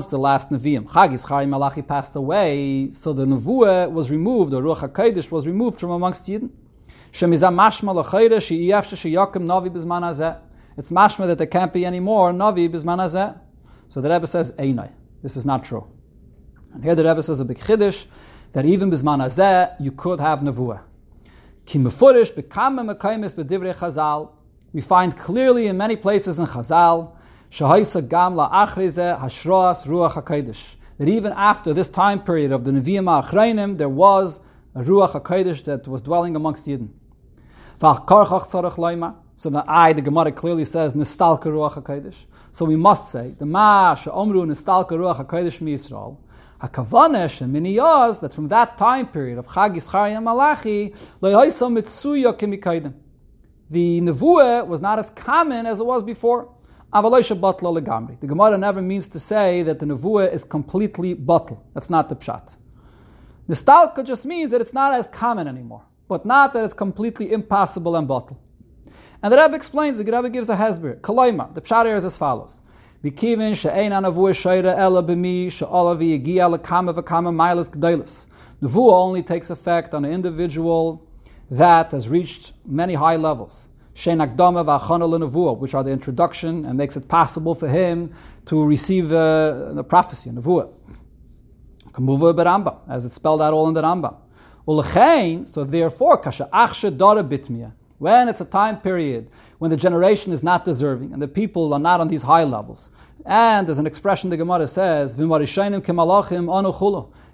[0.06, 4.90] the last Nevi'im, Chagis, Chari, Malachi passed away, so the Nevuah was removed, the Ruach
[4.90, 6.50] HaKodesh was removed from amongst Yidden.
[7.12, 7.22] It's
[10.90, 13.38] mashma that there can't be any more Navi b'zman hazeh.
[13.88, 14.90] So the Rebbe says, Einai.
[15.22, 15.86] This is not true.
[16.74, 18.06] And here the Rebbe says a big chiddush
[18.52, 20.80] that even bisman hazeh you could have nevuah.
[21.64, 24.30] Ki mefurish bekam mekaymis b'divrei Chazal.
[24.72, 27.12] We find clearly in many places in Chazal
[27.50, 30.74] shahaisa gam la'achrize hashroas ruach hakodesh.
[30.98, 34.40] That even after this time period of the Nevi'im Achrayim, there was
[34.74, 36.88] a Ruach HaKodesh that was dwelling amongst Yidden.
[39.36, 42.24] So the I, the Gemara clearly says, Nistalka Ruach HaKodesh.
[42.52, 46.16] So we must say the Ma Omru Nistalka Ruach Hakodesh Yisrael.
[46.62, 52.94] Hakavanesh and Miniyaz that from that time period of Chag Yischar Malachi Loyaisa Mitsuya Kimikaidim.
[53.68, 56.50] The nevuah was not as common as it was before.
[56.92, 61.62] The Gemara never means to say that the nevuah is completely bottle.
[61.74, 62.56] That's not the pshat.
[63.50, 67.96] Nistalka just means that it's not as common anymore, but not that it's completely impossible
[67.96, 68.40] and bottle.
[69.22, 71.00] And the Rebbe explains, the Rebbe gives a hezber.
[71.00, 72.60] Kalaima, the pshat is as follows.
[73.02, 73.52] Bikivin.
[78.62, 81.06] Nevuah only takes effect on an individual
[81.50, 83.68] that has reached many high levels.
[83.94, 84.16] Which are
[85.84, 88.14] the introduction and makes it possible for him
[88.46, 90.70] to receive a, a prophecy, a nevuah.
[92.88, 94.16] As it's spelled out all in the Rambam.
[95.46, 97.72] So therefore, kasha achshe dora bitmia.
[97.98, 101.78] When it's a time period when the generation is not deserving and the people are
[101.78, 102.90] not on these high levels.
[103.24, 105.18] And there's an expression the Gemara says,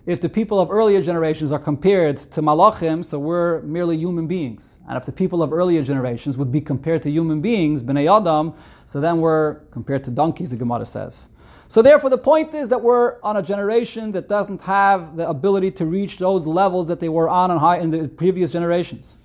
[0.05, 4.79] if the people of earlier generations are compared to malachim, so we're merely human beings.
[4.89, 8.55] And if the people of earlier generations would be compared to human beings, bnei adam,
[8.87, 11.31] so then we're compared to donkeys, the Gemara says.
[11.69, 15.71] So therefore, the point is that we're on a generation that doesn't have the ability
[15.73, 19.19] to reach those levels that they were on in, high, in the previous generations.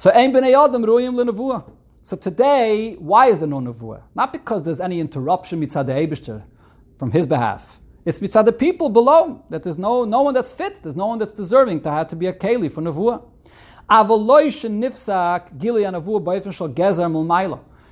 [0.00, 0.82] So bnei adam
[2.00, 4.00] So today, why is there no nevuah?
[4.14, 6.42] Not because there's any interruption mitzad
[6.98, 7.78] from his behalf.
[8.06, 11.18] It's mitzvah the people below that there's no, no one that's fit, there's no one
[11.18, 13.22] that's deserving to have to be a keli for nevuah.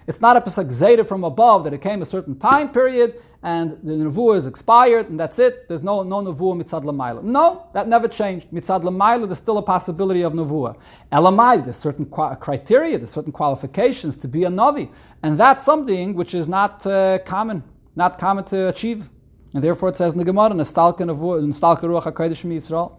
[0.09, 3.73] It's not a pesach zeta from above that it came a certain time period and
[3.73, 5.69] the nevuah is expired and that's it.
[5.69, 7.23] There's no no nevuah mitzad lamayla.
[7.23, 8.51] No, that never changed.
[8.51, 10.79] Mitzad lamayla, there's still a possibility of nevuah.
[11.13, 14.91] Elamai, there's certain criteria, there's certain qualifications to be a navi,
[15.23, 17.63] and that's something which is not uh, common,
[17.95, 19.11] not common to achieve.
[19.53, 22.93] And therefore it says in the Gemara, Nestalka Ruach HaKodesh Yisrael.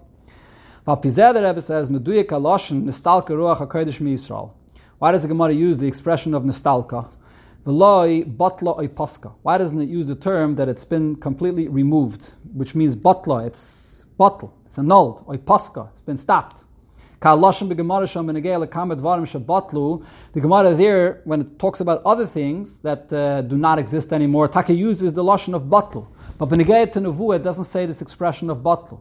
[0.85, 4.51] Valpizeh the Rebbe says, Meduyek Aloshin Nestalka Ruach HaKodesh Yisrael.
[4.99, 7.07] Why does the Gemara use the expression of Nestalka?
[7.65, 9.31] Veloi Batla Oipaska.
[9.43, 14.03] Why doesn't it use the term that it's been completely removed, which means Batla, it's
[14.17, 16.65] bottle, it's annulled, Oipaska, it's been stopped.
[17.21, 17.35] The
[20.35, 24.73] Gemara there, when it talks about other things that uh, do not exist anymore, Taka
[24.73, 26.05] uses the Lashon of Batlu.
[26.37, 28.99] But Benegayat to Nevuah, it doesn't say this expression of Batl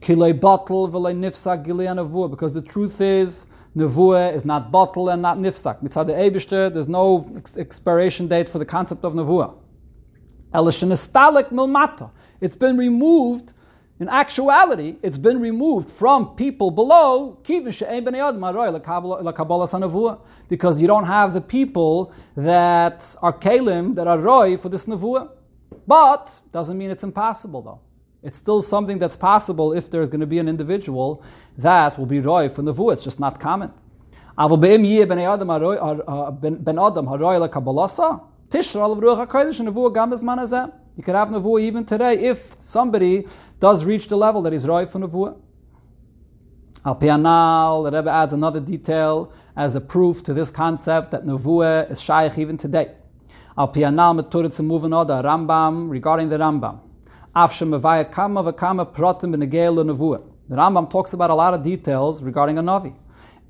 [0.00, 5.82] Nevuah, because the truth is, Nevuah is not bottle and not nifsak.
[5.82, 9.54] Mitzad the there's no expiration date for the concept of Nevuah.
[10.52, 12.10] Elishanistalik milmata.
[12.42, 13.54] It's been removed,
[13.98, 17.38] in actuality, it's been removed from people below,
[20.48, 25.30] because you don't have the people that are kalim, that are roy for this Nevuah.
[25.86, 27.80] But doesn't mean it's impossible though.
[28.22, 31.24] It's still something that's possible if there's going to be an individual
[31.58, 32.72] that will be roy from the.
[32.90, 33.72] It's just not common.
[34.38, 34.48] Uh,
[40.94, 43.26] You could have nevuah even today if somebody
[43.60, 45.34] does reach the level that he's roy from nevuah.
[46.84, 51.90] Al pianal, the Rebbe adds another detail as a proof to this concept that nevuah
[51.90, 52.92] is shaykh even today.
[53.58, 56.78] Al pianal meturit to move Rambam regarding the Rambam.
[57.34, 60.22] Afshem mevaya kama v'kama protim b'negel nevuah.
[60.50, 62.94] The Rambam talks about a lot of details regarding a navi.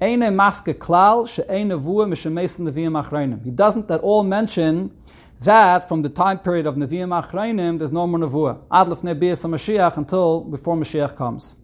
[0.00, 3.42] Eine maske klal she'ein nevuah mishemesin neviim achreinim.
[3.42, 4.96] He doesn't at all mention
[5.40, 8.60] that from the time period of neviim achreinim there's no more nevuah.
[8.70, 11.56] Ad lefnei bias Mashiach until before Mashiach comes.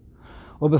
[0.61, 0.73] There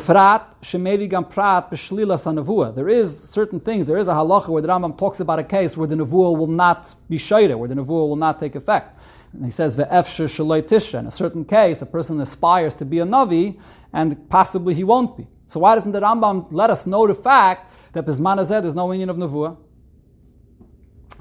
[2.90, 5.88] is certain things, there is a halacha where the Rambam talks about a case where
[5.88, 9.00] the nevuah will not be shaita, where the nevuah will not take effect.
[9.34, 11.00] And he says, ve'efsher shaloi tisha.
[11.00, 13.60] In a certain case, a person aspires to be a navi,
[13.94, 15.28] and possibly he won't be.
[15.48, 19.10] So why doesn't the Rambam let us know the fact that Bisman there's no union
[19.10, 19.58] of nevuah?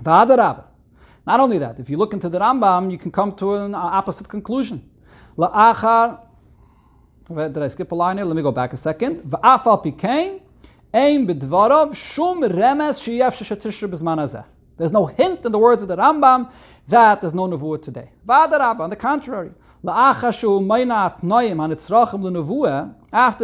[0.04, 4.28] Not only that, if you look into the Rambam, you can come to an opposite
[4.28, 4.88] conclusion.
[5.36, 6.20] La'achar
[7.28, 8.24] did I skip a line here?
[8.24, 9.22] Let me go back a second.
[9.22, 10.40] V'afal pikein,
[10.94, 14.44] ein b'dvarav shum remes sheyef sheshatishra hazeh.
[14.78, 16.50] There's no hint in the words of the Rambam
[16.86, 18.10] that there's no nevuah today.
[18.28, 19.50] On the contrary.
[19.84, 20.32] After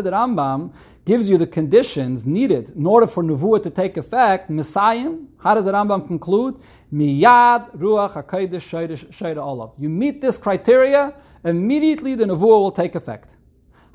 [0.03, 0.73] the Rambam
[1.05, 5.67] gives you the conditions needed in order for nevuah to take effect, Messiah, how does
[5.67, 6.57] the Rambam conclude?
[6.93, 9.73] Miyad ruach olav.
[9.79, 13.37] You meet this criteria, immediately the nevuah will take effect.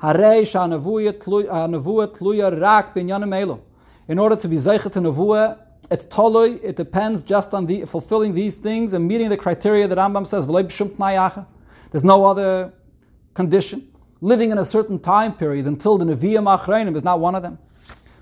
[0.02, 0.08] In
[4.18, 5.58] order to be zeichet to nevuah,
[5.90, 9.98] it's toloi, it depends just on the fulfilling these things and meeting the criteria that
[9.98, 10.46] Rambam says,
[11.90, 12.72] there's no other
[13.34, 13.88] condition.
[14.20, 17.58] Living in a certain time period until the Nevi'im Achreinim is not one of them.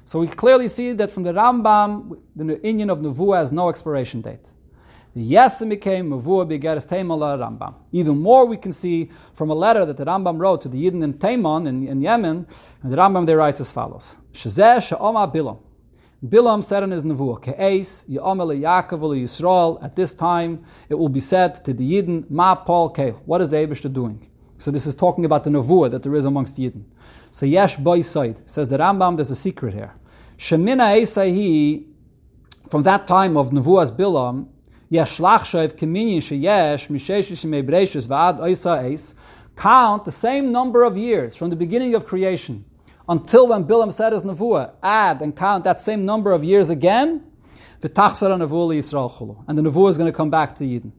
[0.05, 4.23] So we clearly see that from the Rambam, the union of Nevuah has no expiration
[4.23, 4.49] date.
[5.15, 7.75] Yes, it became Mavua Begeres Taimala Rambam.
[7.93, 11.03] Even more we can see from a letter that the Rambam wrote to the Yidden
[11.03, 12.47] in Taimon in, in Yemen,
[12.83, 15.59] and the Rambam there writes as follows: Shazeh Sha'oma Bilam.
[16.27, 21.21] Bilam said in his Nevuah, Ke'es, Ya'omel Yaakov Yisrael, at this time it will be
[21.21, 23.23] said to the Yidden, Ma Paul Keil.
[23.25, 24.29] What is the Abishta doing?
[24.59, 26.83] So this is talking about the Nevuah that there is amongst the Yidden.
[27.31, 29.95] So Yesh Boy says the Rambam, there's a secret here.
[30.39, 31.87] Shemina Esaihi
[32.69, 34.49] from that time of Nevuas Bilam,
[34.91, 39.15] Yeshlach Shoev Kiminyin Sheyesh Mishesh Shemei Breishis Va'ad Oisa Eis,
[39.57, 42.65] count the same number of years from the beginning of creation
[43.09, 47.25] until when Bilam said his Nevuah, add and count that same number of years again.
[47.81, 50.93] And the Nevuah is going to come back to Yidden.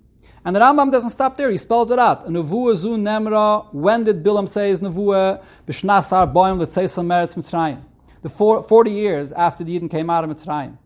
[0.45, 1.51] And the Rambam doesn't stop there.
[1.51, 2.26] He spells it out.
[2.28, 3.74] Nevuah zu nemra.
[3.74, 5.43] When did Bilam say his nevuah?
[5.68, 7.82] Meretz Mitzrayim.
[8.22, 10.78] The four, 40 years after the Yidden came out of Mitzrayim.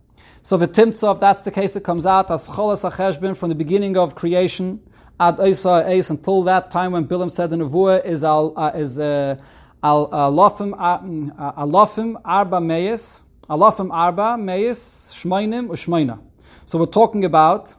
[0.42, 4.82] So if that's the case, it comes out as cholas from the beginning of creation
[5.20, 9.00] ad Isa Eis until that time when Bilam said the nevuah is al uh, is
[9.00, 9.38] uh,
[9.84, 16.20] alofim uh, uh, alofim arba meis alofim arba meis shmeinim ushmeina.
[16.66, 17.76] So we're talking about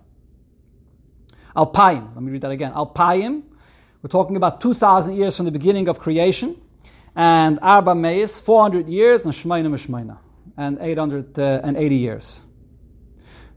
[1.56, 2.14] Alpayim.
[2.14, 2.72] Let me read that again.
[2.72, 3.42] Alpayim.
[4.02, 6.60] We're talking about 2,000 years from the beginning of creation.
[7.16, 10.18] And Arba Meis, 400 years, and Shemaina Mishmaina,
[10.56, 12.42] and 880 years.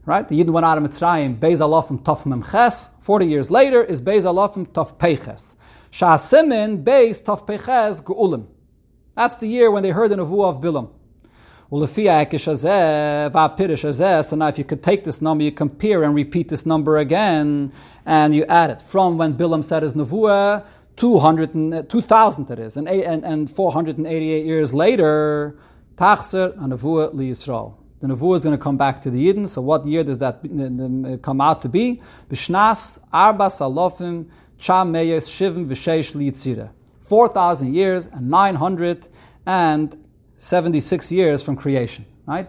[0.06, 0.26] Right?
[0.26, 2.88] The out of Mitzrayim, Beis Alofim Tov Memches.
[3.00, 5.56] 40 years later is Beis Alofim Tov Peiches.
[5.92, 8.46] Sha'asimin Beis Tov Peiches Ge'ulim.
[9.14, 10.90] That's the year when they heard the Nevuah of Bilam.
[11.70, 11.76] So
[14.36, 17.72] now if you could take this number, you compare and repeat this number again,
[18.06, 20.64] and you add it from when Bilam said his Nevuah,
[20.96, 25.58] 200 and, uh, 2000 that is, and, and, and 488 years later,
[25.96, 27.74] Tachser and Nevuah li Yisrael.
[28.00, 29.48] The Nevuah is going to come back to the Yidden.
[29.48, 32.00] So what year does that uh, uh, come out to be?
[32.30, 36.30] Bishnas Arba Salofim Cha Meyes Shivim V'Sheish Li
[37.00, 42.06] 4,000 years and 976 years from creation.
[42.26, 42.46] Right?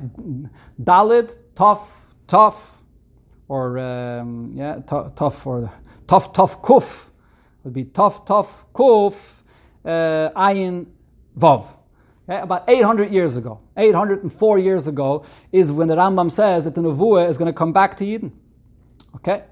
[0.84, 2.84] Dalid, tough, tough,
[3.48, 5.72] or um, yeah, tough, or
[6.08, 7.10] tough, tough, kuf
[7.64, 9.44] would be tough, tough, kuf,
[9.86, 10.88] uh, ayin,
[11.38, 11.66] vav.
[12.28, 12.42] Okay?
[12.42, 17.30] About 800 years ago, 804 years ago, is when the Rambam says that the Nevuah
[17.30, 18.32] is going to come back to Yidden.
[19.16, 19.44] Okay?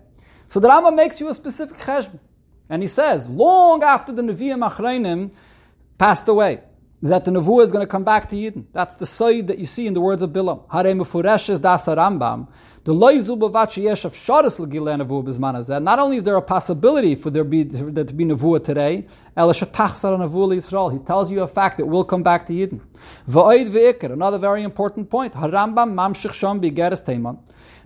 [0.48, 2.20] So the Rambam makes you a specific cheshbon.
[2.70, 5.32] And he says, long after the Nevi'im Achreinim
[5.98, 6.62] passed away,
[7.04, 8.66] that the Nevuah is going to come back to Yidden.
[8.74, 10.64] That's the side that you see in the words of Bilam.
[10.72, 12.48] Hare mefureshes das Rambam.
[12.86, 17.30] The loizu b'vachi yeshav shadas l'gilei Nevuah b'zman Not only is there a possibility for
[17.30, 19.06] there, be, there to be Nevuah today,
[19.36, 20.92] el shetachsar Nevuah Yisrael.
[20.92, 22.82] He tells you a fact that will come back to Yidden.
[23.30, 24.12] V'oid v'ikr.
[24.12, 25.34] Another very important point.
[25.34, 27.38] Harambam mamshich sham b'geres teiman.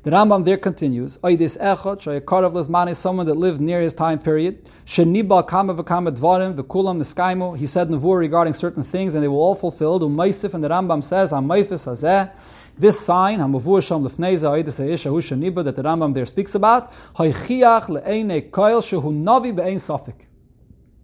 [0.04, 4.18] The Rambam there continues, Oidis echot, shayakarav lezman is someone that lived near his time
[4.18, 4.68] period.
[4.84, 7.56] Sheniba kama v'kama dvarim v'kulam neskaimu.
[7.56, 10.02] He said nevuah regarding certain things and they were all fulfilled.
[10.02, 12.32] Umaisif, and the Rambam says, Hamaifis hazeh.
[12.80, 17.84] This sign, Hamavuah Sham Lefneza, Oidis Eisha Sheniba, that the Rambam there speaks about, Hoichiach
[17.84, 20.26] le'ene koil shehu navi safik.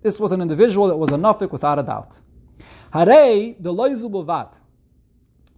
[0.02, 2.18] This was an individual that was a nafik without a doubt.
[2.92, 4.10] Harei, the loizu.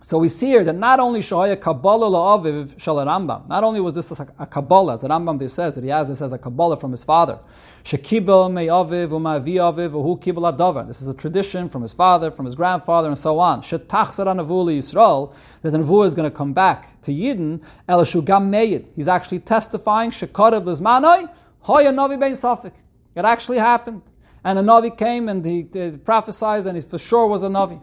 [0.01, 4.17] So we see here that not only Shahaya Kabbalah La'aviv Rambam, not only was this
[4.17, 6.91] a, a Kabbalah, the Rambam there says that he has this as a Kabbalah from
[6.91, 7.37] his father.
[7.83, 10.87] Shekibel Me'aviv U'ma'vi Aviv U'hu Kibel.
[10.87, 13.61] This is a tradition from his father, from his grandfather, and so on.
[13.61, 18.49] Shetach Saranavuli Yisrael, that the Nevuah is going to come back to Yidden, El Shugam
[18.49, 18.85] Meyid.
[18.95, 21.29] He's actually testifying, Shekarav Lizmanoi,
[21.59, 22.73] Hoya Navi Ben Safik.
[23.15, 24.01] It actually happened.
[24.43, 27.81] And a Navi came and he, he prophesied, and he for sure was a Navi.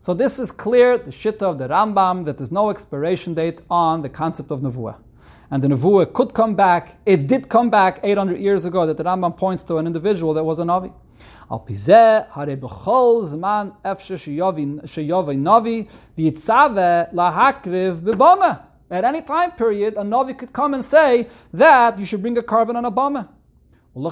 [0.00, 4.00] So this is clear, the shitta of the Rambam, that there's no expiration date on
[4.00, 4.94] the concept of Nevuah.
[5.50, 6.98] And the Nevuah could come back.
[7.04, 10.44] It did come back 800 years ago that the Rambam points to an individual that
[10.44, 10.92] was a Navi.
[18.90, 22.42] At any time period, a Navi could come and say that you should bring a
[22.42, 23.28] korban on a bama.
[23.94, 24.10] So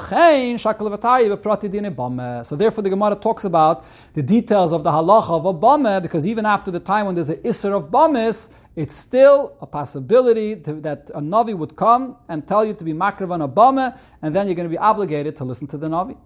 [2.56, 6.44] therefore the Gemara talks about the details of the halacha of a bama, because even
[6.46, 11.10] after the time when there's an isser of bamis, it's still a possibility to, that
[11.14, 14.46] a Navi would come and tell you to be makrav on a bama, and then
[14.46, 16.16] you're going to be obligated to listen to the Navi.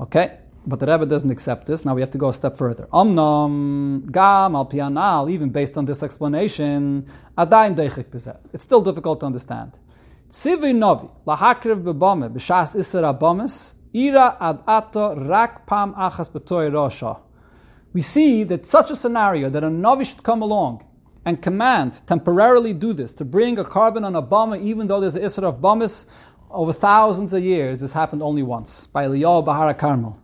[0.00, 0.38] Okay?
[0.66, 1.84] But the Rebbe doesn't accept this.
[1.84, 2.88] Now we have to go a step further.
[2.92, 7.06] Omnom gam al pianal, even based on this explanation,
[7.38, 9.72] It's still difficult to understand.
[10.30, 17.18] Tzivi novi, lahakriv bebame, b'shas iser abamis, ira ad ato rak pam achas b'toy rosha.
[17.92, 20.84] We see that such a scenario, that a novi should come along
[21.24, 25.16] and command, temporarily do this, to bring a korban on a bama, even though there's
[25.16, 26.06] an iser of bamis,
[26.50, 30.14] over thousands of years, this happened only once, by Eliyahu Bahara.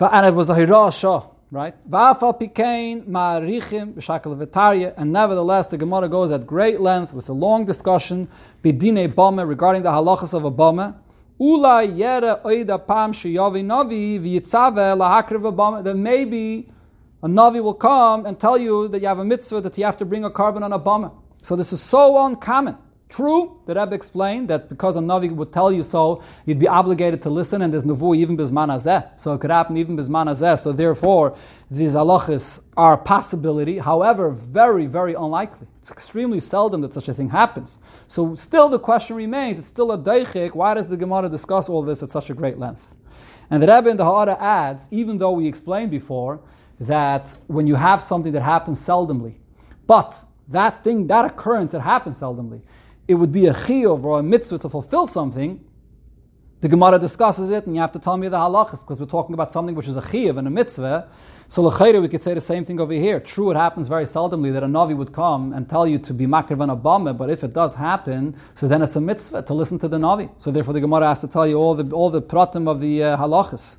[0.00, 1.74] And it was a hirah right?
[1.84, 1.92] And
[5.12, 8.28] nevertheless, the Gemara goes at great length with a long discussion
[8.64, 10.94] bidine bama regarding the halachas of a bama.
[15.84, 16.68] That maybe
[17.22, 19.96] a Navi will come and tell you that you have a mitzvah that you have
[19.98, 21.12] to bring a korban on a bama.
[21.42, 22.76] So this is so uncommon.
[23.08, 27.22] True, the Rebbe explained that because a Navi would tell you so, you'd be obligated
[27.22, 29.18] to listen, and there's Navu even Bizman Azeh.
[29.18, 30.58] So it could happen even Bizman Azeh.
[30.58, 31.36] So therefore,
[31.70, 35.68] these halachas are a possibility, however, very, very unlikely.
[35.78, 37.78] It's extremely seldom that such a thing happens.
[38.08, 41.82] So still the question remains, it's still a deichik, why does the Gemara discuss all
[41.82, 42.92] this at such a great length?
[43.50, 46.40] And the Rebbe in the Ha'ara adds, even though we explained before
[46.80, 49.34] that when you have something that happens seldomly,
[49.86, 52.62] but that thing, that occurrence that happens seldomly,
[53.08, 55.62] it would be a chiyuv or a mitzvah to fulfill something,
[56.60, 59.34] the Gemara discusses it, and you have to tell me the halachas because we're talking
[59.34, 61.08] about something which is a chiyuv and a mitzvah.
[61.48, 63.20] So l'chayre, we could say the same thing over here.
[63.20, 66.26] True, it happens very seldomly that a navi would come and tell you to be
[66.26, 69.78] makriv and abama, but if it does happen, so then it's a mitzvah to listen
[69.78, 70.30] to the navi.
[70.38, 73.02] So therefore, the Gemara has to tell you all the all the pratim of the
[73.02, 73.78] uh, halachas.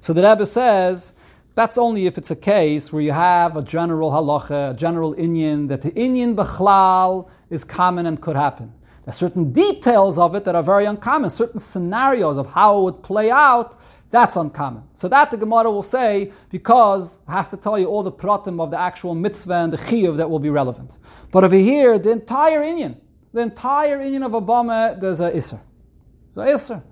[0.00, 1.14] So the Rebbe says.
[1.54, 5.68] That's only if it's a case where you have a general halacha, a general inyan,
[5.68, 8.72] that the inyan b'chlal is common and could happen.
[9.04, 12.82] There are certain details of it that are very uncommon, certain scenarios of how it
[12.84, 13.76] would play out,
[14.12, 14.84] that's uncommon.
[14.92, 18.70] So that the Gemara will say because has to tell you all the pratim of
[18.70, 20.98] the actual mitzvah and the chiyuv that will be relevant.
[21.30, 22.96] But over here, the entire Inyan,
[23.32, 25.58] the entire Inyan of Obama, there's a Isser.
[26.34, 26.82] There's a Isser.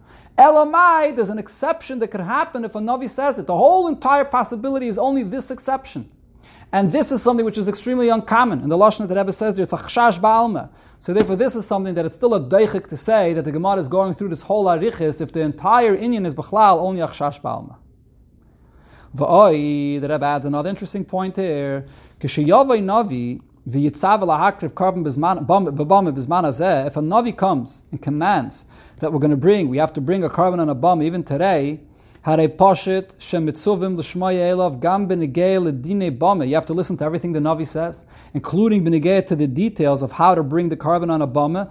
[0.40, 3.46] Elamai, there's an exception that could happen if a Navi says it.
[3.46, 6.10] The whole entire possibility is only this exception.
[6.72, 8.60] And this is something which is extremely uncommon.
[8.62, 10.70] And the Lashon that Rebbe says there, it's a chashash ba'alma.
[10.98, 13.78] So therefore, this is something that it's still a deichik to say that the Gemara
[13.80, 17.40] is going through this whole arichis if the entire Inyan is b'chlal only a chashash
[17.42, 17.76] ba'alma.
[19.14, 21.86] V'oi, the Rebbe adds another interesting point here.
[22.18, 24.10] K'sheyavai navi If a
[27.00, 28.66] navi comes and commands
[28.98, 31.22] that we're going to bring, we have to bring a korban and a bum even
[31.22, 31.80] today.
[32.22, 32.46] You have
[36.66, 38.04] to listen to everything the Navi says,
[38.34, 41.66] including Benegei to the details of how to bring the korban on a Bame.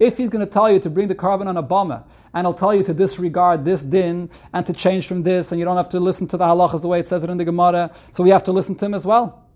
[0.00, 2.74] If he's going to tell you to bring the korban on a and he'll tell
[2.74, 6.00] you to disregard this din and to change from this, and you don't have to
[6.00, 8.42] listen to the halachas the way it says it in the Gemara, so we have
[8.44, 9.46] to listen to him as well.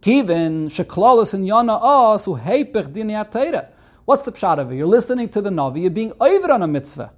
[0.00, 3.10] Kivin sheklolis in yana os who heipich din
[4.06, 4.76] What's the pshat of it?
[4.76, 7.12] You're listening to the Navi, you're being over on a mitzvah.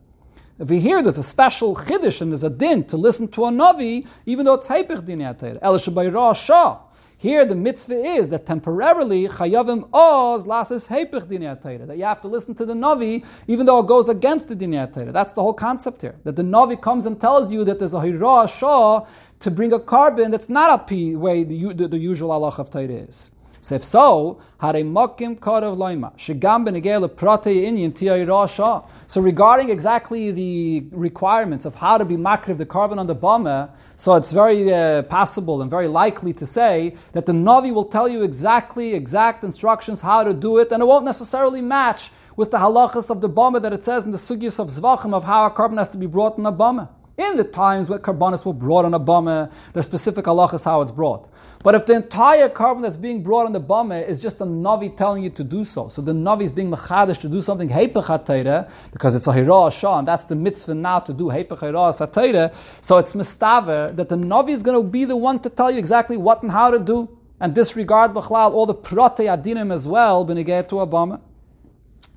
[0.58, 3.50] If we hear there's a special chiddush and there's a din to listen to a
[3.50, 6.78] Navi, even though it's Haipich din El Shah.
[7.20, 11.42] Here the mitzvah is that temporarily chayavim oz lasis heipich din
[11.88, 14.70] that you have to listen to the navi even though it goes against the din
[15.12, 16.14] That's the whole concept here.
[16.22, 19.04] That the navi comes and tells you that there's a hirah shah
[19.40, 22.70] to bring a korban that's not a p way the, the, the usual Allah of
[22.70, 23.32] Torah is.
[23.60, 28.86] So if so, hare mokim korav loima shigam benegel prate inyan rasha.
[29.06, 33.70] So regarding exactly the requirements of how to be makriv the korban on the bama,
[33.96, 38.08] so it's very uh, possible and very likely to say that the navi will tell
[38.08, 42.58] you exactly exact instructions how to do it, and it won't necessarily match with the
[42.58, 45.50] halachas of the bama that it says in the sugyas of zvachim of how a
[45.50, 46.88] korban has to be brought in a bama.
[47.18, 50.92] In the times where karbanis were brought on a bama, there's specific halachas how it's
[50.92, 51.28] brought.
[51.64, 54.96] But if the entire korban that's being brought on the bama is just a navi
[54.96, 58.70] telling you to do so, so the navi is being mechadish to do something hepechatayra
[58.92, 62.54] because it's a hira shah, and that's the mitzvah now to do hepechira satayra.
[62.82, 65.78] So it's mistaver that the navi is going to be the one to tell you
[65.78, 67.08] exactly what and how to do,
[67.40, 71.20] and disregard b'chlal all the prate adinim as well benegay to a bama.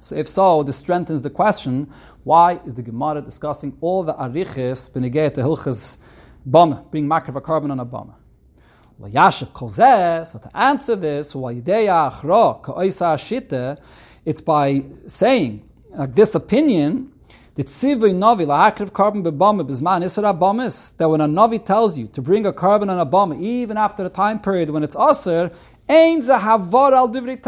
[0.01, 1.89] So if so, this strengthens the question:
[2.23, 5.97] Why is the Gemara discussing all the ariches benegay to hilchas
[6.47, 8.15] bama being makar a korban on a bama?
[8.99, 10.25] Yashiv kolzeh.
[10.27, 11.35] So to answer this,
[14.25, 17.11] it's by saying like this opinion
[17.55, 17.65] that
[20.39, 23.77] bamis that when a navi tells you to bring a korban on a bama even
[23.77, 25.51] after the time period when it's aser,
[25.89, 27.41] ein zahavar al divrei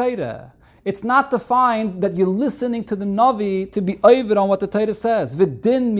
[0.85, 4.67] it's not defined that you're listening to the Navi to be over on what the
[4.67, 5.33] Torah says.
[5.33, 5.97] V'din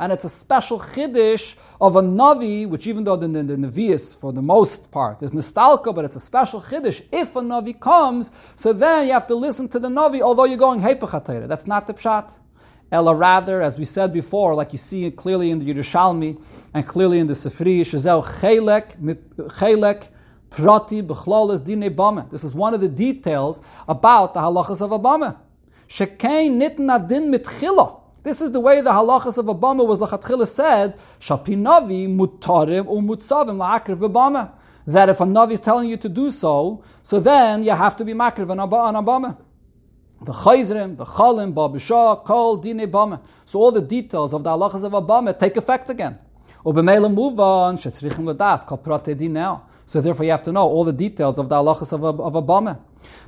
[0.00, 4.18] And it's a special chiddush of a Navi, which even though the, the, the Navius,
[4.18, 7.02] for the most part, is nostalgia, but it's a special chiddush.
[7.12, 10.58] If a Navi comes, so then you have to listen to the Navi, although you're
[10.58, 12.32] going Hepech That's not the pshat.
[12.90, 16.40] Ella rather, as we said before, like you see clearly in the Yerushalmi
[16.74, 18.96] and clearly in the Sifri, Shazel Chelek,
[19.58, 20.08] Chelek,
[20.56, 22.30] Prati b'chlolas dine bama.
[22.30, 25.36] This is one of the details about the halachas of Abama.
[25.88, 28.00] Shekein nitna din mitchila.
[28.22, 33.98] This is the way the halachas of Abama was lachatchila said, Shapinavi mutarim umutzavim la'akriv
[34.08, 34.52] Abama.
[34.86, 38.04] That if a Navi is telling you to do so, so then you have to
[38.04, 39.36] be makriv on Abama.
[40.22, 43.20] the chayzrim, the chalim, babisha, kol, dine bama.
[43.44, 46.16] So all the details of the halachas of Abama take effect again.
[46.64, 49.64] Ubemela move on, shetzrichim ladas, kol prate din now.
[49.86, 52.78] So therefore you have to know all the details of the halachas of, of Abama.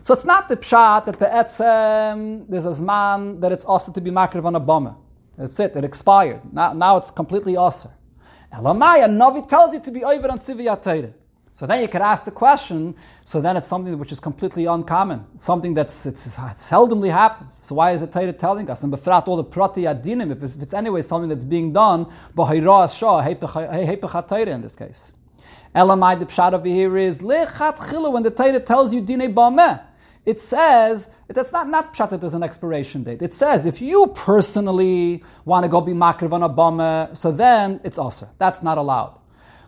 [0.03, 4.01] So it's not the pshat that the etzem, there's a zman that it's also to
[4.01, 4.97] be makriv on Abama.
[5.37, 6.41] That's it, it expired.
[6.53, 7.91] Now, now it's completely also.
[8.53, 11.13] Elamaya, Navi tells you to be over on Siviyat
[11.53, 12.95] So then you could ask the question,
[13.25, 17.61] so then it's something which is completely uncommon, something that's it's, it's seldomly happens.
[17.63, 18.83] So why is the Torah telling us?
[18.83, 22.07] And befrat all the prati adinim, if it's, if it's anyway something that's being done,
[22.35, 23.21] b'hayra shah,
[24.51, 25.13] in this case.
[25.77, 29.83] Elamai, the pshat over here is, lechat when the Torah tells you dine bameh,
[30.25, 33.21] it says that's not not pshat that there's an expiration date.
[33.21, 37.79] It says if you personally want to go be makriv on a bama, so then
[37.85, 39.19] it's also that's not allowed.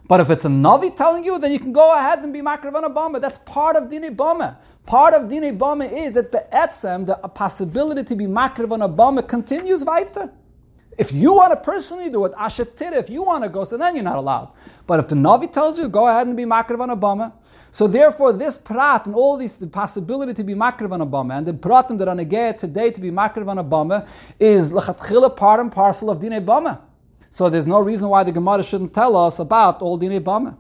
[0.09, 2.75] But if it's a navi telling you, then you can go ahead and be makriv
[2.75, 3.21] on a.
[3.21, 4.57] That's part of dine bama.
[4.87, 9.23] Part of dine bama is that the etzem, the possibility to be makriv on a
[9.23, 10.33] continues weiter.
[10.99, 13.95] If you want to personally do it, ashetir, if you want to go, so then
[13.95, 14.51] you're not allowed.
[14.87, 17.33] But if the Navi tells you, go ahead and be makriv on a bama,
[17.71, 21.37] so therefore, this prat and all these the possibility to be makriv on a bama
[21.37, 24.07] and the pratim that are negay today to be makriv on a bama
[24.41, 26.81] is lachatchila part and parcel of dine bama.
[27.31, 30.57] So there's no reason why the Gemara shouldn't tell us about all dine bama.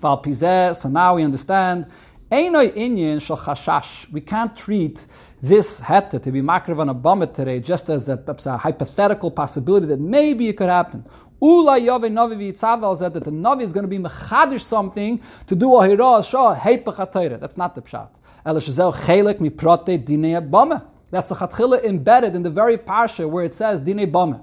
[0.00, 1.86] So now we understand.
[2.30, 2.50] We
[4.20, 5.06] can't treat
[5.44, 9.84] this heta to be makriv on a bama today just as a, a hypothetical possibility
[9.84, 11.04] that maybe it could happen.
[11.42, 15.54] Ula Yove Navi V'Yitzavel said that the Navi is going to be mechadish something to
[15.54, 18.08] do a hira shah heipach That's not the pshat.
[18.46, 20.86] El shazel chelik mi prote dinei bama.
[21.10, 24.42] That's the chatchila embedded in the very parsha where it says dinei bama.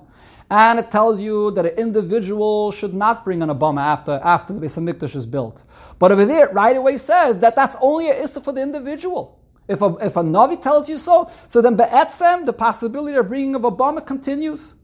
[0.52, 4.60] And it tells you that an individual should not bring an Abama after, after the
[4.60, 5.64] Beis HaMikdash is built.
[5.97, 9.41] But over there, right away says that that's only a issa for the individual.
[9.72, 13.56] If a, if a Navi tells you so, so then Be'etzem, the possibility of bringing
[13.56, 14.76] of Abama continues.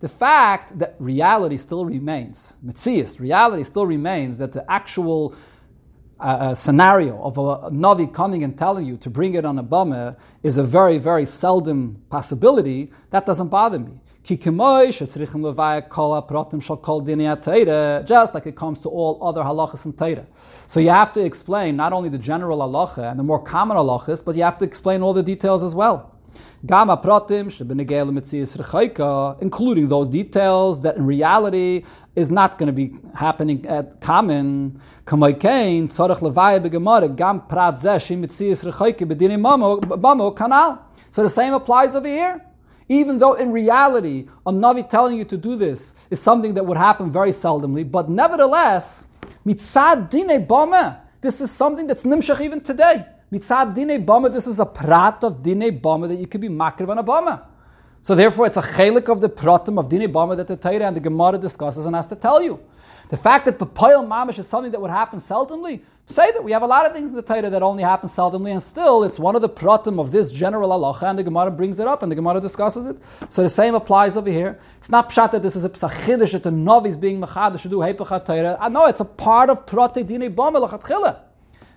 [0.00, 5.34] The fact that reality still remains, mitzias, reality still remains that the actual
[6.20, 9.58] uh, uh, scenario of a, a Navi coming and telling you to bring it on
[9.58, 14.00] a bama is a very, very seldom possibility, that doesn't bother me.
[18.04, 20.26] Just like it comes to all other halachas and Torah.
[20.66, 24.22] So you have to explain not only the general halacha and the more common halachas,
[24.24, 26.14] but you have to explain all the details as well.
[29.40, 31.84] Including those details that in reality
[32.16, 34.80] is not going to be happening at common.
[41.10, 42.47] So the same applies over here.
[42.88, 46.78] Even though in reality, a Navi telling you to do this is something that would
[46.78, 49.06] happen very seldomly, but nevertheless,
[49.46, 53.04] mitzad dine bama, this is something that's nimshach even today.
[53.30, 56.88] Mitzad dine bama, this is a prat of dine bama that you could be makriv
[56.88, 57.42] on a bama.
[58.00, 60.96] So therefore, it's a chelik of the pratim of dine bama that the Torah and
[60.96, 62.60] the Gemara discusses and has to tell you.
[63.10, 66.62] The fact that papayil mamish is something that would happen seldomly, say that we have
[66.62, 69.34] a lot of things in the Torah that only happen seldomly, and still it's one
[69.34, 72.16] of the pratim of this general halacha, and the Gemara brings it up, and the
[72.16, 72.96] Gemara discusses it.
[73.30, 74.58] So the same applies over here.
[74.76, 77.68] It's not pshat that this is a psachidish that the novi is being mechadish to
[77.68, 78.56] do hepachat Torah.
[78.60, 81.20] Ah, I know it's a part of prate dine bama lachatchila.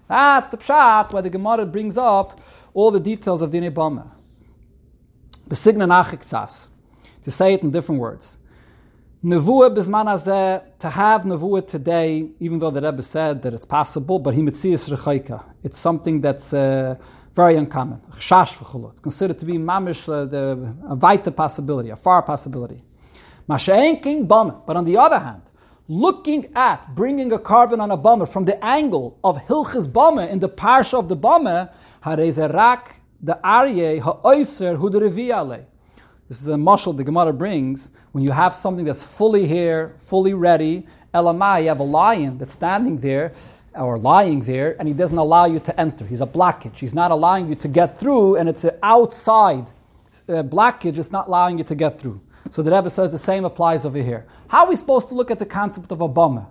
[0.07, 2.41] That's the pshat where the Gemara brings up
[2.73, 4.07] all the details of Dinei Bama.
[5.55, 6.69] Nachiktsas.
[7.23, 8.37] To say it in different words.
[9.23, 14.41] Nevuah to have nevuah today, even though the Rebbe said that it's possible, but he
[14.41, 15.45] mitzias rechaika.
[15.63, 16.95] It's something that's uh,
[17.35, 18.01] very uncommon.
[18.13, 22.83] It's considered to be mamish, uh, the, a vital possibility, a far possibility.
[23.47, 24.65] Masha'en king bama.
[24.65, 25.43] But on the other hand,
[25.87, 30.39] looking at bringing a korban on a bama from the angle of Hilchis bama in
[30.39, 31.69] the parsha of the bama,
[32.03, 38.55] harezerak the arye ha'oiser hu This is a mushal the Gemara brings when you have
[38.55, 40.87] something that's fully here, fully ready.
[41.13, 43.33] Elamai, you have a lion that's standing there
[43.75, 46.05] or lying there, and he doesn't allow you to enter.
[46.05, 46.77] He's a blockage.
[46.77, 49.67] He's not allowing you to get through, and it's an outside
[50.27, 50.97] uh, blockage.
[50.97, 52.19] It's not allowing you to get through.
[52.49, 54.25] So the Rebbe says the same applies over here.
[54.47, 56.47] How are we supposed to look at the concept of a bama?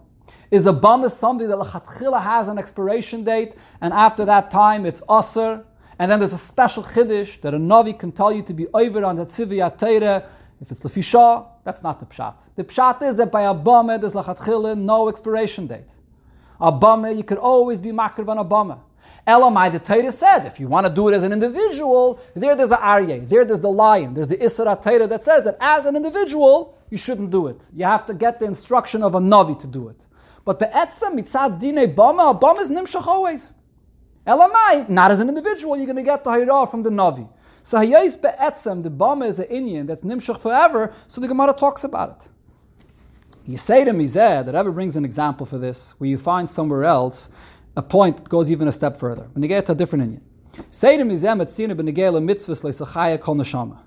[0.50, 5.64] Is a bama something that has an expiration date, and after that time it's usr,
[6.00, 9.04] and then there's a special chiddush that a Navi can tell you to be over
[9.04, 10.24] on the Tziviyat Teire.
[10.62, 12.36] If it's Lefisha, that's not the pshat.
[12.56, 15.90] The pshat is that by a bama there's Lachatchila no expiration date.
[16.58, 18.80] A bama, you could always be makriv on a bama.
[19.28, 22.72] Elamai, the Torah said, if you want to do it as an individual, there there's
[22.72, 25.96] an Aryeh, there there's the lion, there's the Isra Torah that says that as an
[25.96, 27.68] individual, you shouldn't do it.
[27.76, 30.00] You have to get the instruction of a Navi to do it.
[30.46, 33.52] But be'etzem mitzad dine bama, a bama is nimshach always.
[34.26, 37.28] Elamai, not as an individual, you're going to get the hayra from the navi.
[37.62, 41.84] So hayais be'etzem, the bama is an Indian that's nimshach forever, so the Gemara talks
[41.84, 42.28] about it.
[43.46, 46.84] You say to Mizeh, that ever brings an example for this, where you find somewhere
[46.84, 47.30] else
[47.76, 49.28] a point that goes even a step further.
[49.32, 50.22] When you get to a different Indian.
[50.70, 53.78] Say to Mizeh, metzina b'negela mitzvahs le'sachaya kol neshama.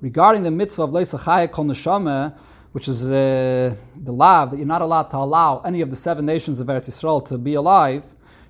[0.00, 2.36] Regarding the mitzvah of le'sachaya kol neshama,
[2.72, 6.26] which is uh, the law that you're not allowed to allow any of the seven
[6.26, 8.04] nations of Eretz Yisrael to be alive,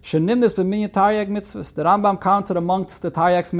[0.04, 1.74] shenimnis b'minyan taryag mitzvahs.
[1.74, 3.50] The Rambam counted amongst the taryag,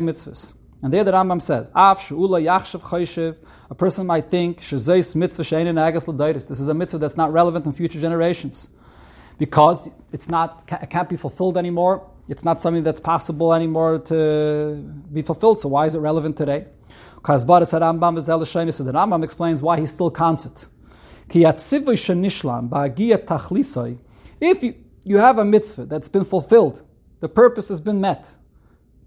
[0.00, 0.54] mitzvahs.
[0.82, 3.36] And there the Rambam says, Av she'ula yachshav chayshiv,
[3.68, 6.48] a person might think, shezeis mitzvah she'enin agas l'dairis.
[6.48, 8.70] This is a mitzvah that's not relevant in future generations.
[9.36, 12.10] Because it's not, it can't be fulfilled anymore.
[12.28, 14.82] It's not something that's possible anymore to
[15.12, 15.60] be fulfilled.
[15.60, 16.66] So why is it relevant today?
[17.16, 20.66] Because So the Rambam explains why he still counts it.
[24.42, 24.74] If you,
[25.04, 26.82] you have a mitzvah that's been fulfilled,
[27.20, 28.36] the purpose has been met.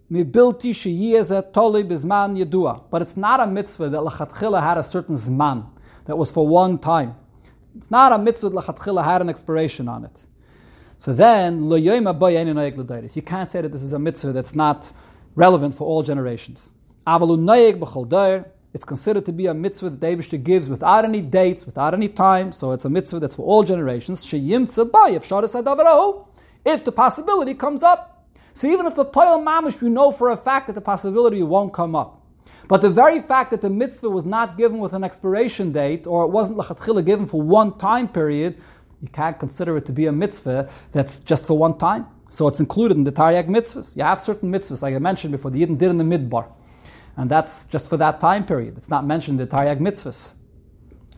[0.09, 0.21] But
[3.01, 5.65] it's not a mitzvah that lachatchila had a certain zman,
[6.05, 7.15] that was for one time.
[7.75, 10.25] It's not a mitzvah that lachatchila had an expiration on it.
[10.97, 14.93] So then, you can't say that this is a mitzvah that's not
[15.35, 16.69] relevant for all generations.
[18.73, 22.51] It's considered to be a mitzvah that David gives without any dates, without any time.
[22.51, 24.25] So it's a mitzvah that's for all generations.
[24.25, 24.73] If
[26.85, 28.09] the possibility comes up.
[28.55, 31.73] So even if the Poyal Mamish, we know for a fact that the possibility won't
[31.73, 32.21] come up.
[32.67, 36.23] But the very fact that the mitzvah was not given with an expiration date, or
[36.23, 38.57] it wasn't lachatchila given for one time period,
[39.01, 42.07] you can't consider it to be a mitzvah that's just for one time.
[42.29, 43.95] So it's included in the Taryag mitzvahs.
[43.97, 46.47] You have certain mitzvahs, like I mentioned before, the Yidden did in the Midbar.
[47.17, 48.77] And that's just for that time period.
[48.77, 50.33] It's not mentioned in the Taryag mitzvahs.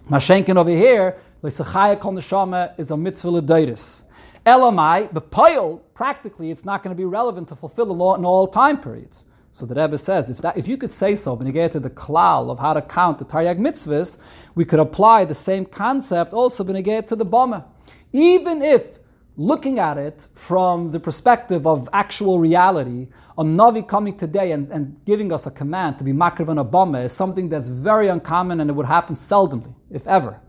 [0.09, 4.03] Mashenkin over here, Leisachaya Kol Neshama is a mitzvah l'dairis.
[4.45, 8.25] Elamai, but poil, practically, it's not going to be relevant to fulfill the law in
[8.25, 9.25] all time periods.
[9.51, 11.79] So the Rebbe says, if, that, if you could say so, when you get to
[11.79, 14.17] the klal of how to count the Taryag mitzvahs,
[14.53, 17.63] we could apply the same concept also when you get to the Bama.
[18.11, 18.99] Even if
[19.37, 23.07] looking at it from the perspective of actual reality,
[23.37, 27.03] a Navi coming today and, and giving us a command to be Makriv and Obama
[27.03, 30.39] is something that's very uncommon and it would happen seldomly, if ever.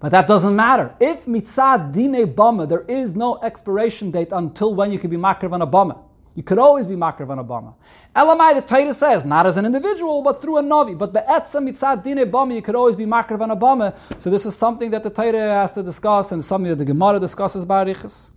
[0.00, 0.94] But that doesn't matter.
[0.98, 5.52] If mitzad dine bama, there is no expiration date until when you can be makriv
[5.52, 6.09] on.
[6.34, 7.74] You could always be makriv on Obama.
[8.14, 10.96] Elamai, the Torah says, not as an individual, but through a navi.
[10.96, 13.96] But be'etza mitzad dine bama, you could always be makriv on Obama.
[14.18, 17.18] So this is something that the Torah has to discuss and something that the Gemara
[17.18, 18.30] discusses by Arichas.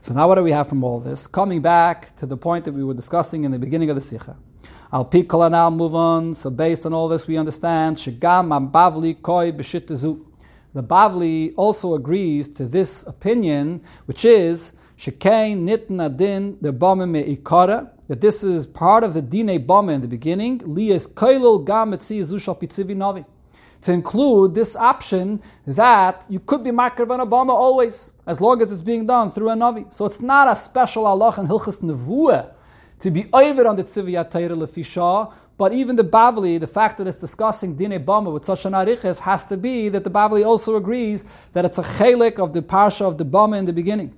[0.00, 1.26] So now what do we have from all this?
[1.26, 4.36] Coming back to the point that we were discussing in the beginning of the Sikha.
[4.92, 6.34] Al Pikala now move on.
[6.34, 10.24] So based on all this, we understand Shigam Bavli Koi B'shitazu.
[10.74, 17.90] The Bavli also agrees to this opinion, which is Shekain Nitna Din the Bama Me'ikara,
[18.08, 20.62] that this is part of the Dine Bama in the beginning.
[20.64, 23.24] Lias Kailul Gam Etzi Zushal Pitzivi Navi
[23.82, 28.72] to include this option that you could be Makar van Obama always, as long as
[28.72, 29.92] it's being done through a Navi.
[29.92, 32.52] So it's not a special Allah and Hilchas Nevuah
[33.00, 37.06] to be over on the Tziviyat Taira Lefisha, but even the Bavli, the fact that
[37.06, 40.76] it's discussing Dine Bama with such an ariches has to be that the Bavli also
[40.76, 44.16] agrees that it's a chelik of the Parsha of the Bama in the beginning.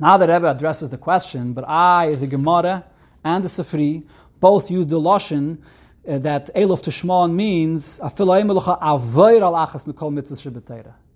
[0.00, 2.84] Now that Rebbe addresses the question, but I, the Gemara
[3.22, 4.02] and the Sifri,
[4.40, 5.58] both use the Lashon
[6.06, 8.00] uh, that Elof Tishmon means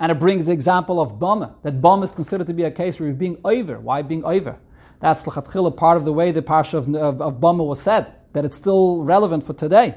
[0.00, 3.00] and it brings the example of Bama, that Bama is considered to be a case
[3.00, 3.80] where you're being over.
[3.80, 4.56] Why being over?
[5.00, 8.56] That's part of the way the Parsha of, of, of Bama was said, that it's
[8.56, 9.96] still relevant for today.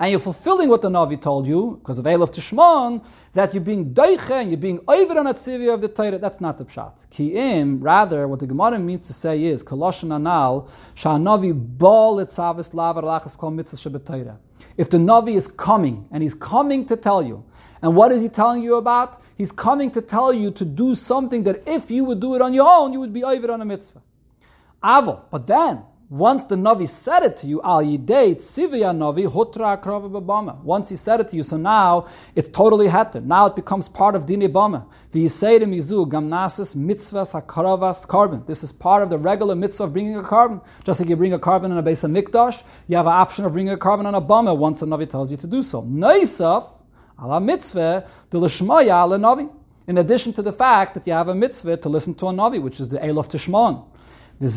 [0.00, 3.92] and you're fulfilling what the Navi told you, because of Elof Tishmon, that you're being
[3.92, 6.18] doiche and you're being over on tzivia of the Torah.
[6.18, 7.06] That's not the pshat.
[7.10, 13.02] Ki'im, rather, what the Gemara means to say is, Kolosh anal, sha'navi bol etzavis lavar
[13.02, 14.38] lachas kol mitzvah
[14.78, 17.44] If the Navi is coming, and he's coming to tell you,
[17.82, 19.22] and what is he telling you about?
[19.36, 22.54] He's coming to tell you to do something that if you would do it on
[22.54, 24.00] your own, you would be over on a mitzvah.
[24.82, 29.80] Avo, but then, Once the Navi said it to you, al yidei tzivya Navi hutra
[29.80, 30.60] akrava.
[30.64, 33.22] Once he said it to you, so now it's totally heter.
[33.22, 34.86] Now it becomes part of dini bama.
[35.12, 38.44] V'yisei mizu gamnasis mitzvahs hakravas korban.
[38.44, 40.60] This is part of the regular mitzvah of bringing a korban.
[40.82, 43.52] Just like you bring a korban in a Beis HaMikdash, you have an option of
[43.52, 45.82] bringing a korban on a bama once the Navi tells you to do so.
[45.82, 46.72] Neisaf
[47.22, 49.48] ala mitzvah the l'shmaya ala Navi.
[49.86, 52.60] In addition to the fact that you have a mitzvah to listen to a Navi,
[52.60, 53.86] which is the Elof Tishmon.
[54.42, 54.54] And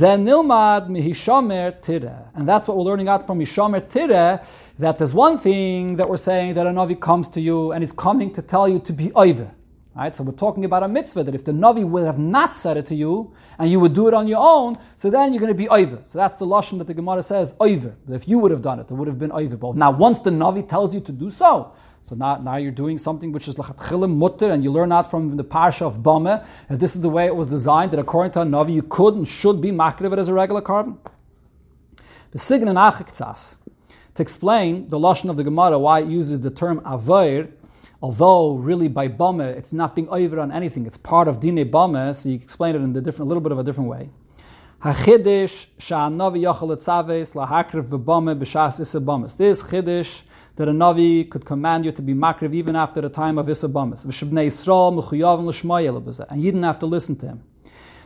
[2.48, 4.42] that's what we're learning out from Hishomer Tire,
[4.80, 7.92] that there's one thing that we're saying that a Navi comes to you and is
[7.92, 9.52] coming to tell you to be over.
[9.94, 10.16] Right?
[10.16, 12.86] So we're talking about a mitzvah that if the Navi would have not said it
[12.88, 15.58] to you and you would do it on your own, so then you're going to
[15.58, 16.02] be over.
[16.06, 17.94] So that's the Lashon that the Gemara says, over.
[18.10, 19.74] If you would have done it, it would have been over.
[19.78, 21.74] Now once the Navi tells you to do so,
[22.04, 25.38] so now, now you're doing something which is lachatchilim mutter, and you learn out from
[25.38, 28.41] the parsha of Bama, and this is the way it was designed, that according to
[28.41, 30.97] a Navi, you could and should be makriv as a regular korban.
[32.32, 36.82] The sign and to explain the lashon of the Gemara, why it uses the term
[36.82, 37.49] avir,
[38.01, 42.14] although really by Bama, it's not being over on anything, it's part of dine Bama,
[42.14, 44.10] so you explain it in a different, a little bit of a different way.
[44.84, 44.91] This
[49.64, 50.24] chidish
[50.56, 54.04] that a Navi could command you to be makriv even after the time of Isabamis.
[56.30, 57.43] And you didn't have to listen to him.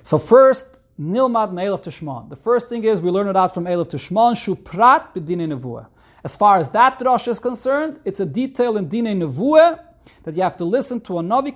[0.03, 2.29] So first, Nilmad Me'elef Tishman.
[2.29, 5.87] The first thing is we learn it out from Elif Tishman, Shuprat B'dine Nevuah.
[6.23, 9.79] As far as that drush is concerned, it's a detail in Dine Nevuah
[10.23, 11.53] that you have to listen to a Navi.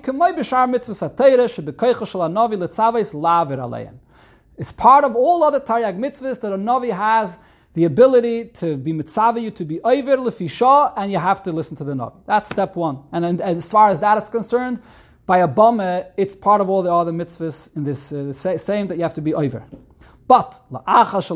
[4.58, 7.40] It's part of all other Taryag mitzvahs that a Navi has
[7.74, 11.78] the ability to be mitzvah you, to be over lefisha, and you have to listen
[11.78, 12.16] to the Navi.
[12.26, 13.00] That's step one.
[13.12, 14.82] And, and, and, as far as that is concerned,
[15.26, 18.98] by a bama, it's part of all the other mitzvahs in this uh, saying that
[18.98, 19.64] you have to be over.
[20.28, 21.34] But after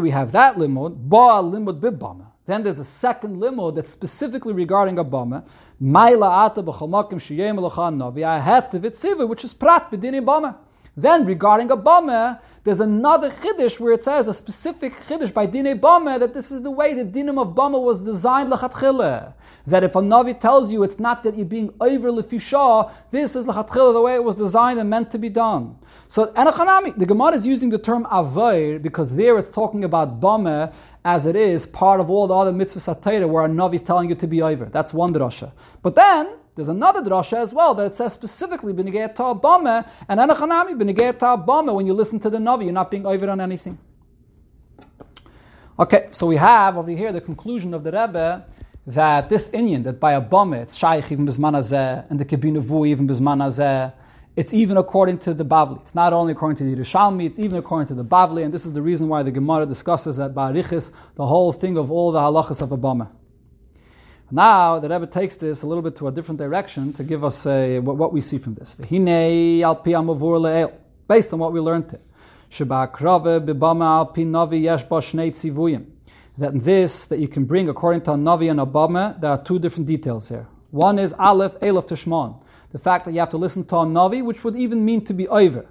[0.00, 2.26] we have that limud, ba limud bibama.
[2.46, 5.44] Then there's a second limud that's specifically regarding a bama.
[5.82, 8.24] Maila ata b'chalmakim sheyem navi.
[8.24, 8.72] I had
[9.28, 10.56] which is prat b'dini bama.
[10.96, 15.78] Then regarding a bama, there's another chiddush where it says a specific chiddush by dine
[15.78, 19.34] bama that this is the way the dinim of bama was designed lachatchile.
[19.66, 23.44] That if a navi tells you it's not that you're being over lefisha, this is
[23.44, 25.76] lachatchile the way it was designed and meant to be done.
[26.08, 30.72] So anachanami, the Gemara is using the term avayr because there it's talking about bama
[31.04, 34.08] as it is part of all the other mitzvahs atayra where a navi is telling
[34.08, 34.64] you to be over.
[34.64, 35.52] That's one drasha.
[35.82, 41.18] But then there's another drasha as well that says specifically b'negei ta'abame and anachanami b'negei
[41.18, 43.78] ta'abame when you listen to the navi, you're not being over on anything.
[45.78, 48.46] Okay, so we have over here the conclusion of the Rebbe
[48.86, 53.08] that this Indian, that by a bame, it's shaykh even bizman and the vu even
[53.08, 53.92] bizman
[54.36, 55.80] it's even according to the Bavli.
[55.82, 58.66] It's not only according to the Yerushalmi, it's even according to the Bavli, and this
[58.66, 62.18] is the reason why the Gemara discusses that Barichis, the whole thing of all the
[62.18, 63.06] halachas of a bame.
[64.34, 67.46] Now the Rebbe takes this a little bit to a different direction to give us
[67.46, 68.74] a, what, what we see from this.
[68.74, 68.92] Based
[71.32, 72.00] on what we learned.
[76.36, 79.40] That this, that you can bring according to a Navi and a Bama, there are
[79.40, 80.48] two different details here.
[80.72, 82.42] One is Aleph, Elif Tishman.
[82.72, 85.14] The fact that you have to listen to a Navi, which would even mean to
[85.14, 85.64] be over.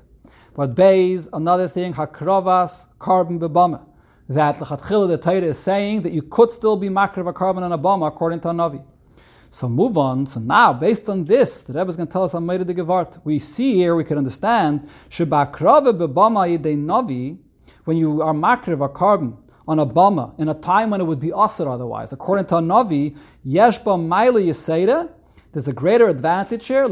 [0.55, 3.81] But Beis, another thing, Hakravas, korban bebama
[4.29, 7.63] that Lechatchila the Torah is saying that you could still be makar of a korban
[7.63, 8.83] and a bomb according to a Navi.
[9.49, 10.25] So move on.
[10.25, 12.73] So now, based on this, the Rebbe is going to tell us on Meir de
[12.73, 13.23] Gevart.
[13.23, 17.37] We see here, we can understand, Shebakrave bebama yidei Navi,
[17.83, 21.03] when you are makar of a korban on a bama in a time when it
[21.03, 22.11] would be asr otherwise.
[22.13, 23.15] According to a Navi,
[23.45, 25.09] yeshba maila yisera,
[25.53, 26.85] there's a greater advantage here,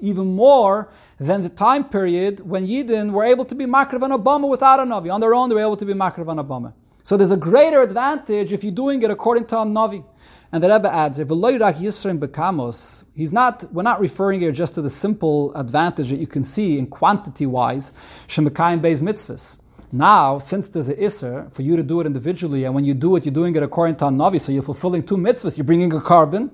[0.00, 0.88] even more
[1.20, 4.84] than the time period when Yidden were able to be makrav on Obama without a
[4.84, 5.12] Navi.
[5.12, 6.72] On their own, they were able to be makrav on Obama.
[7.02, 10.02] So there's a greater advantage if you're doing it according to a Navi.
[10.50, 14.88] And the Rebbe adds, if bekamos, he's not, we're not referring here just to the
[14.88, 17.92] simple advantage that you can see in quantity wise,
[18.28, 19.58] shemekayim beis mitzvahs.
[19.96, 23.16] Now, since there's an Isser for you to do it individually, and when you do
[23.16, 25.56] it, you're doing it according to a Navi, so you're fulfilling two mitzvahs.
[25.56, 26.50] You're bringing a korban,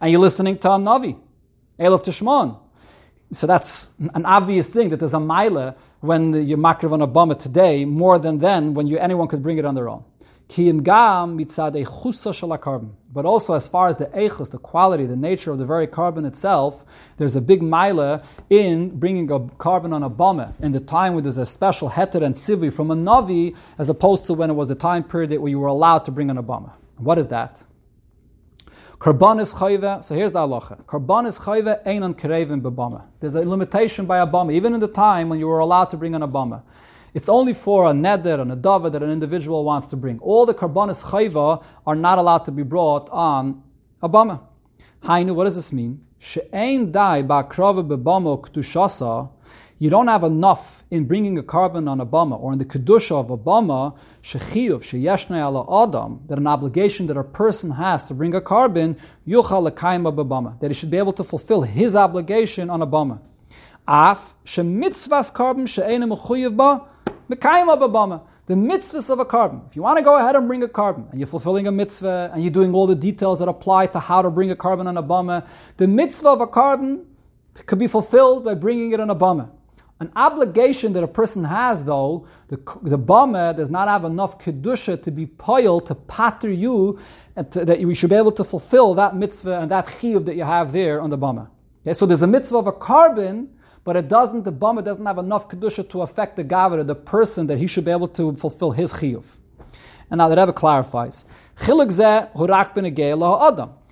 [0.00, 1.18] and you're listening to a Navi,
[1.78, 2.58] Elif Tishmon.
[3.30, 7.84] So that's an obvious thing that there's a mila when you're makriv on a today,
[7.84, 10.02] more than then when you, anyone could bring it on their own.
[10.48, 10.56] But
[13.26, 16.86] also, as far as the echus, the quality, the nature of the very korban itself,
[17.18, 21.22] there's a big mila in bringing a korban on a bama in the time when
[21.22, 24.68] there's a special heter and sivi from a navi, as opposed to when it was
[24.68, 26.72] the time period where you were allowed to bring on a.
[26.96, 27.62] What is that?
[28.98, 30.82] Karbanis chayve, so here's the halacha.
[30.84, 33.04] Karbanis chayve ein on kerevin bebama.
[33.20, 35.96] There's a limitation by a bama, even in the time when you were allowed to
[35.96, 36.62] bring an abama.
[37.14, 40.18] It's only for a neder and a davar that an individual wants to bring.
[40.20, 43.62] All the karbanis chayva are not allowed to be brought on
[44.02, 44.40] a bama.
[45.02, 46.04] Hainu, what does this mean?
[46.18, 49.30] She'ein dai ba'krava bebama ktushasa
[49.80, 53.12] you don't have enough in bringing a korban on a bama or in the kedusha
[53.12, 58.14] of a bama shechiyuv sheyeshna ala adam that an obligation that a person has to
[58.14, 62.70] bring a korban yuchal lekaima b'bama that he should be able to fulfill his obligation
[62.70, 63.20] on a bama.
[63.86, 66.84] Af shemitzvas korban she'ena mechuyev ba
[67.30, 68.22] mekaima b'bama.
[68.46, 69.66] The mitzvahs of a korban.
[69.68, 72.30] If you want to go ahead and bring a korban, and you're fulfilling a mitzvah,
[72.32, 74.96] and you're doing all the details that apply to how to bring a korban on
[74.96, 77.04] a bama, the mitzvah of a korban
[77.66, 79.50] could be fulfilled by bringing it on a bama.
[80.00, 85.02] An obligation that a person has, though, the, the bama does not have enough kedusha
[85.02, 86.98] to be poil to patter you,
[87.36, 90.36] and to, that you should be able to fulfill that mitzvah and that chiyuv that
[90.36, 91.48] you have there on the bama.
[91.82, 93.48] Okay, so there's a mitzvah of a korban,
[93.84, 94.44] but it doesn't.
[94.44, 97.84] The bama doesn't have enough kedusha to affect the gavra, the person that he should
[97.84, 99.24] be able to fulfill his chiyuv.
[100.10, 101.24] And now the Rebbe clarifies.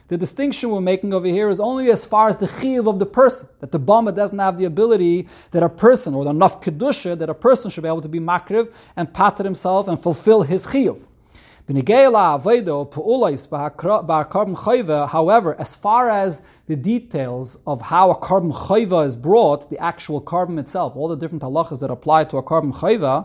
[0.09, 3.07] The distinction we're making over here is only as far as the chiv of the
[3.07, 7.28] person, that the bama doesn't have the ability that a person, or enough kedusha, that
[7.28, 11.05] a person should be able to be makriv and pater himself and fulfill his chiv.
[11.68, 12.37] However,
[15.59, 20.59] as far as the details of how a korban chayva is brought, the actual korban
[20.59, 23.25] itself, all the different halachas that apply to a korban chayva,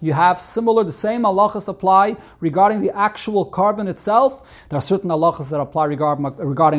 [0.00, 4.42] you have similar, the same halachas apply regarding the actual korban itself.
[4.70, 6.24] There are certain halachas that apply regarding,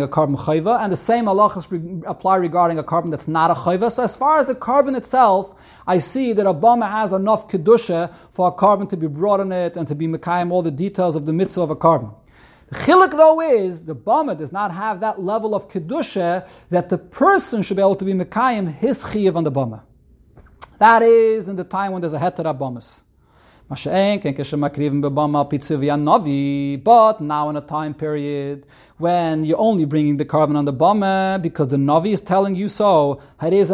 [0.01, 3.91] a korban chayva, and the same halachas apply regarding a korban that's not a chayva.
[3.91, 5.53] So as far as the korban itself,
[5.85, 9.77] I see that Obama has enough kedusha for a korban to be brought in it
[9.77, 12.11] and to be mekayim all the details of the mitzvah of a korban.
[12.69, 16.99] The chilik though is the bama does not have that level of kedusha that the
[16.99, 19.81] person should be able to be mekayim his chiyav on the bama.
[20.77, 23.03] That is in the time when there's a heter abamas.
[23.69, 23.85] But
[27.21, 28.65] now in a time period
[28.97, 32.67] when you're only bringing the korban on the bama because the navi is telling you
[32.67, 33.21] so.
[33.41, 33.69] This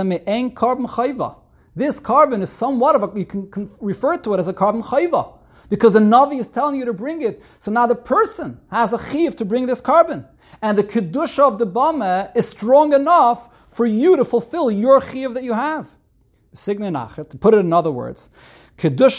[2.00, 5.35] korban is somewhat of a, you can, can refer to it as a korban chayva
[5.70, 7.42] because the Navi is telling you to bring it.
[7.60, 10.26] So now the person has a chiv to bring this korban.
[10.62, 15.34] And the kedusha of the bama is strong enough for you to fulfill your chiv
[15.34, 15.90] that you have.
[16.56, 18.30] To put it in other words.
[18.78, 19.10] So today,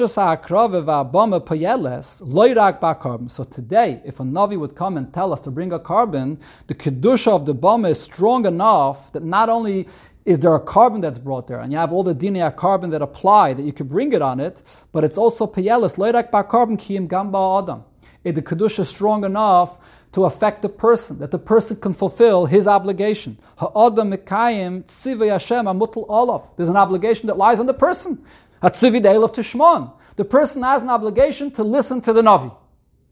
[4.04, 7.46] if a Navi would come and tell us to bring a korban, the kedusha of
[7.46, 9.88] the bama is strong enough that not only
[10.26, 13.00] is there a korban that's brought there, and you have all the dinei korban that
[13.00, 14.60] apply that you could bring it on it,
[14.90, 17.84] but it's also peyelis loirak bar korban kiyim gamba adam.
[18.24, 19.78] If the kedusha is strong enough
[20.12, 23.38] to affect the person, that the person can fulfill his obligation.
[23.56, 26.42] Ha'adam mekayim tzivay Hashem amutal olav.
[26.56, 28.24] There's an obligation that lies on the person.
[28.62, 29.92] Hatzivi de'elav tishmon.
[30.16, 32.52] The person has an obligation to listen to the Navi.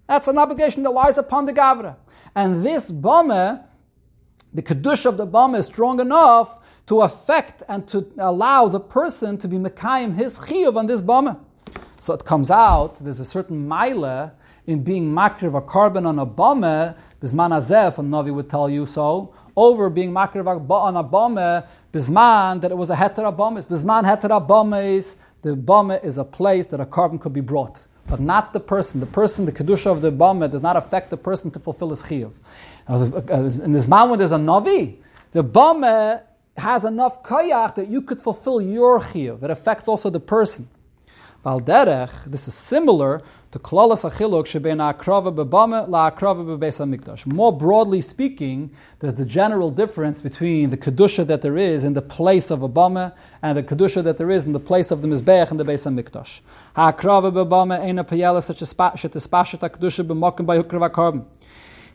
[0.09, 1.95] That's an obligation that lies upon the Gavra.
[2.35, 3.65] And this Bama,
[4.53, 9.39] the Kedusha of the Bama is strong enough to affect and to allow the person
[9.39, 11.39] to be Mekayim his chiyuv on this bama.
[11.99, 14.33] So it comes out, there's a certain mile
[14.67, 18.87] in being makriv a korban on a bama, bisman azef, and Navi would tell you
[18.87, 23.67] so, over being makriv on a bama, bisman, that it was a heter abamis.
[23.67, 27.87] Bisman heter abamis, the bama is a place that a korban could be brought.
[28.07, 29.01] But not the person.
[29.01, 32.03] The person, the kedusha of the bama, does not affect the person to fulfill his
[32.03, 32.33] chiyuv.
[32.87, 34.97] Uh, in this when there's a navi,
[35.33, 36.21] the bama
[36.57, 39.43] has enough koyach that you could fulfill your chiyuv.
[39.43, 40.69] It affects also the person.
[41.45, 47.27] Balderech, this is similar to klalas achiluk shebein akrava bebame la akrava bebeis hamikdash.
[47.27, 52.01] More broadly speaking, there's the general difference between the kedusha that there is in the
[52.01, 55.09] place of a bame and the kedusha that there is in the place of the
[55.09, 56.41] mizbeach and the beis hamikdash.
[56.77, 61.25] Ha'akrava bebame eina payala such a shetispashet kedusha b'mokim by hukrav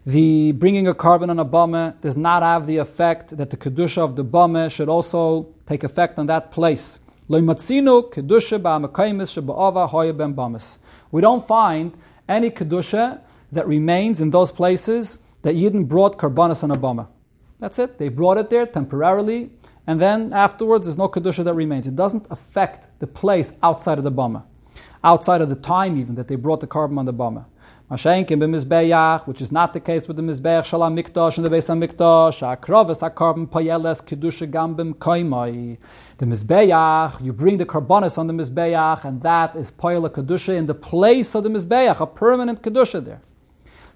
[0.05, 3.97] the bringing a korban on a bama does not have the effect that the kedusha
[3.97, 6.99] of the bama should also take effect on that place.
[7.27, 7.41] We
[11.21, 11.97] don't find
[12.27, 13.19] any kedusha
[13.51, 17.07] that remains in those places that Yidden brought karbanis on a bama.
[17.59, 17.97] That's it.
[17.97, 19.51] They brought it there temporarily,
[19.85, 21.87] and then afterwards there's no kedusha that remains.
[21.87, 24.43] It doesn't affect the place outside of the bama,
[25.03, 27.45] outside of the time even that they brought the korban on the bama.
[27.89, 31.69] Mashenkin b'mizbeach, which is not the case with the mizbeach shalam mikdash and the beis
[31.69, 32.37] hamikdash.
[32.55, 35.75] Akroves akarban payeles kedusha gambim koimai.
[36.19, 40.67] The mizbeach, you bring the karbonis on the mizbeach, and that is poyel kedusha in
[40.67, 43.21] the place of the mizbeach, a permanent kedusha there.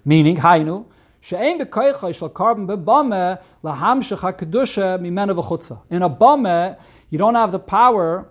[0.04, 0.86] Meaning, Hainu,
[1.20, 5.78] she'ein b'koicha shel korban b'bame lahamshech ha'kedusha mimena v'chutza.
[5.90, 6.74] In a bame,
[7.10, 8.28] you don't have the power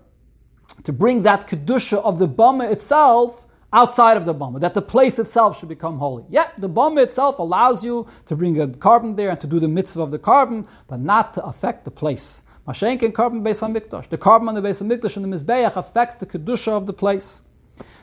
[0.84, 3.43] to bring that kedusha of the bama itself
[3.74, 6.24] outside of the bama, that the place itself should become holy.
[6.30, 9.68] Yeah, the bama itself allows you to bring a korban there and to do the
[9.68, 12.44] mitzvah of the korban, but not to affect the place.
[12.68, 14.08] Mashenkin korban based on mikdash.
[14.08, 17.42] The korban on the Beis Hamikdash and the Mizbeach affects the kedusha of the place.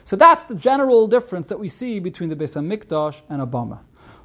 [0.03, 3.79] So that's the general difference that we see between the Beis mikdash and a bama.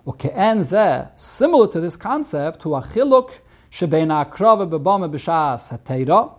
[0.07, 3.31] Uke'en zeh, similar to this concept, to achiluk
[3.71, 6.35] shebein akrava bebama b'shas hateira,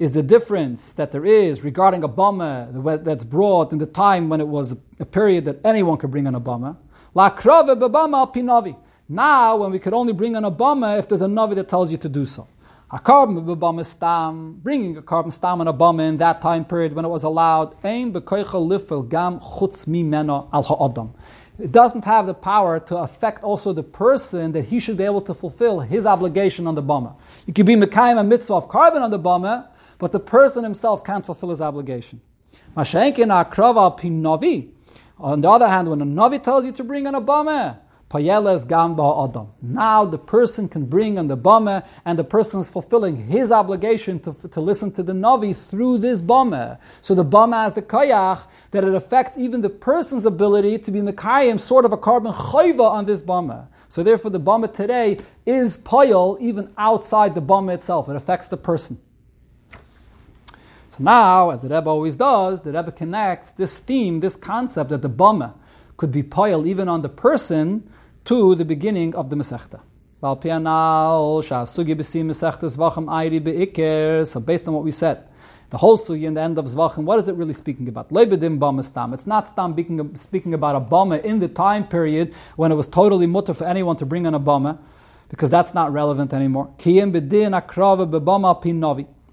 [0.00, 4.40] is the difference that there is regarding a bama that's brought in the time when
[4.40, 6.76] it was a period that anyone could bring an Obama.
[9.08, 11.98] Now, when we could only bring an Obama if there's a navi that tells you
[11.98, 12.46] to do so.
[12.90, 16.94] A korban bebama stam, bringing a korban stam and a bama in that time period
[16.94, 17.80] when it was allowed.
[17.82, 19.86] Lifel gam chutz
[20.52, 21.14] al
[21.58, 25.20] it doesn't have the power to affect also the person that he should be able
[25.22, 27.16] to fulfill his obligation on the bama.
[27.46, 29.66] You could be Mekayim a mitzvah of korban on the bama,
[29.98, 32.20] but the person himself can't fulfill his obligation.
[32.76, 32.84] On
[35.40, 37.76] the other hand, when a navi tells you to bring an abame,
[38.08, 39.48] payeles gamba adam.
[39.60, 44.32] Now the person can bring an abame, and the person is fulfilling his obligation to,
[44.48, 46.78] to listen to the navi through this bame.
[47.00, 51.00] So the bame has the kayach that it affects even the person's ability to be
[51.00, 53.66] mekayim, sort of a korban chayva on this bame.
[53.88, 58.08] So therefore, the bama today is payal even outside the bama itself.
[58.08, 59.00] It affects the person.
[60.98, 65.10] Now, as the Rebbe always does, the Rebbe connects this theme, this concept that the
[65.10, 65.54] Bama
[65.96, 67.88] could be piled even on the person
[68.24, 69.80] to the beginning of the Masechta.
[70.20, 70.34] So
[74.40, 75.24] based on what we said,
[75.70, 78.08] the whole sugi in the end of Zevachim, what is it really speaking about?
[78.82, 79.14] Stam.
[79.14, 79.76] It's not Stam
[80.14, 83.96] speaking, about a Bama in the time period when it was totally mutter for anyone
[83.98, 84.78] to bring an a
[85.28, 86.74] because that's not relevant anymore.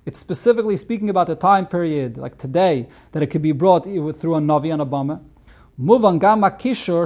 [0.06, 4.36] It's specifically speaking about the time period, like today, that it could be brought through
[4.36, 5.20] a Navi and a Bama.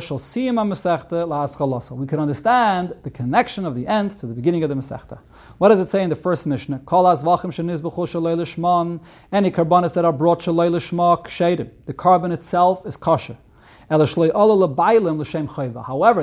[0.01, 4.75] Shall see We can understand the connection of the end to the beginning of the
[4.75, 5.19] Masechta.
[5.59, 6.81] What does it say in the first Mishnah?
[9.31, 11.69] Any carbonates that are brought Shalei Lishma Kshedim.
[11.85, 13.37] The korban itself is kosher.
[13.89, 14.15] However,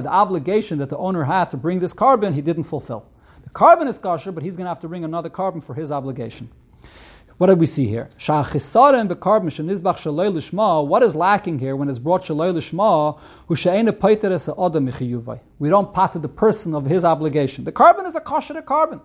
[0.02, 3.06] the obligation that the owner had to bring this korban, he didn't fulfill.
[3.42, 5.90] The korban is kosher, but he's going to have to bring another korban for his
[5.90, 6.50] obligation.
[7.38, 8.08] What did we see here?
[8.28, 8.54] What
[11.02, 13.18] is lacking here when it's brought shaloi lishma?
[15.58, 17.64] We don't pater the person of his obligation.
[17.64, 19.02] The korban is a kosher korban,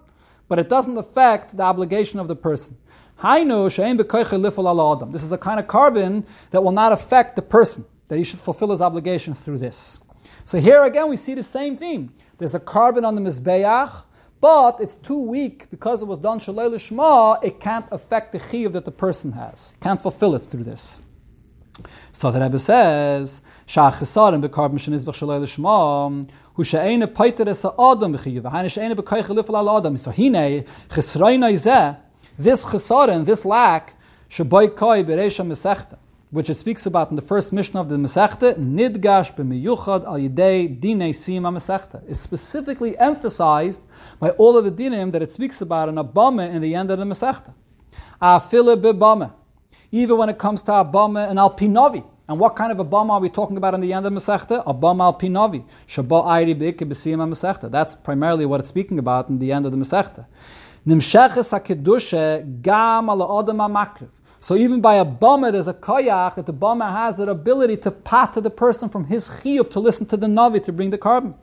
[0.48, 2.78] but it doesn't affect the obligation of the person.
[3.22, 8.40] This is a kind of korban that will not affect the person, that he should
[8.40, 10.00] fulfill his obligation through this.
[10.46, 12.14] So here again we see the same theme.
[12.38, 14.04] There's a korban on the Mizbeach,
[14.42, 17.42] but it's too weak because it was done shalei lishma.
[17.44, 19.76] It can't affect the chiyuv that the person has.
[19.80, 21.02] Can't fulfill it through this.
[22.12, 28.50] So the Rebbe says, "Shachisarim bekarb mishenizbach shalei lishma." Hu she'ene paiter es adam b'chiyuv.
[28.52, 29.96] Ha'ene she'ene lifel al adam.
[29.98, 31.98] So hine chisrayna izeh.
[32.38, 33.94] This chisarim, this lack,
[34.30, 35.98] shaboy koi bereisha mesechta
[36.32, 40.80] which it speaks about in the first Mishnah of the Masechta, Nidgash b'miyuchad al yidei
[40.80, 43.82] dinei sima Masechta, is specifically emphasized
[44.18, 47.00] by all of the dinim that it speaks about in Abama in the end of
[47.00, 47.54] the Masechta.
[48.22, 49.34] Afile b'bama,
[49.92, 52.06] even when it comes to Abama and al pinavi.
[52.30, 54.66] And what kind of Abama are we talking about in the end of Masechta?
[54.66, 57.70] Abama al pinavi, shabal ayri b'ike Masechta.
[57.70, 60.26] That's primarily what it's speaking about in the end of the Masechta.
[60.88, 61.60] Nimsheches ha
[62.62, 64.08] gam al makriv.
[64.44, 67.92] So even by a bama, there's a koyach that the bama has that ability to
[67.92, 70.98] pat to the person from his chiyuv to listen to the navi to bring the
[70.98, 71.36] korban.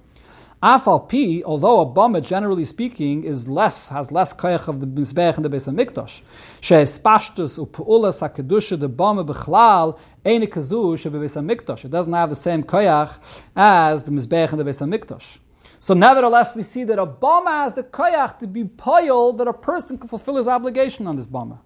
[0.61, 5.37] Afal pi, although a bama, generally speaking, is less has less koyach of the mizbech
[5.37, 6.23] and the beis hamikdash,
[6.61, 9.97] sheespashtus upuulas hakedusha the bama bechlal
[10.27, 11.85] eni kazu shebebeis hamikdash.
[11.85, 13.15] It doesn't have the same koyach
[13.55, 15.39] as the mizbech and the beis hamikdash.
[15.79, 19.53] So nevertheless, we see that a bama has the koyach to be poyal that a
[19.53, 21.59] person can fulfill his obligation on this bama.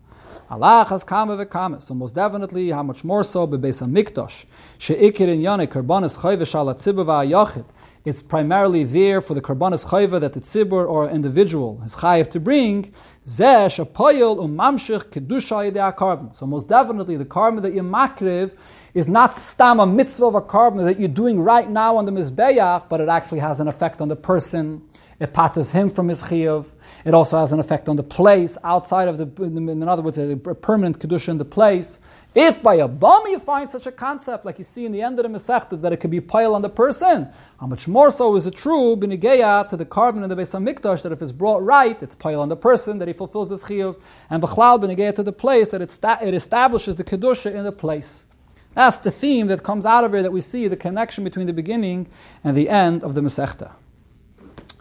[0.53, 1.81] Allah has kama v'kama.
[1.81, 4.45] So most definitely, how much more so bebeis hamikdash
[4.79, 7.65] sheikir in yane karbanis chayve shalat tzibur v'ayachid.
[8.05, 12.39] It's primarily there for the karbanis chayve that the tzibur or individual is chayiv to
[12.39, 12.93] bring.
[13.27, 16.37] Zeh shapoyel umamshich um kedusha yedei korban.
[16.37, 18.55] So most definitely, the korban that you makriv
[18.93, 22.13] is not stam a mitzvah of a korban that you're doing right now on the
[22.13, 24.83] mizbeach, but it actually has an effect on the person
[25.23, 26.67] It patters him from his chiyuv.
[27.05, 30.35] It also has an effect on the place outside of the, in other words, a
[30.35, 32.01] permanent kedusha in the place.
[32.35, 35.21] If by a bum you find such a concept, like you see in the end
[35.21, 37.29] of the Masechta, that it could be pile on the person,
[37.61, 41.03] how much more so is it true, b'nigeya, to the korban in the Beis HaMikdash,
[41.03, 44.01] that if it's brought right, it's pile on the person, that he fulfills this chiyuv,
[44.29, 47.71] and b'chlal b'nigeya to the place, that it, sta- it establishes the kedusha in the
[47.71, 48.27] place.
[48.75, 51.53] That's the theme that comes out of here that we see the connection between the
[51.53, 52.09] beginning
[52.43, 53.71] and the end of the Masechta.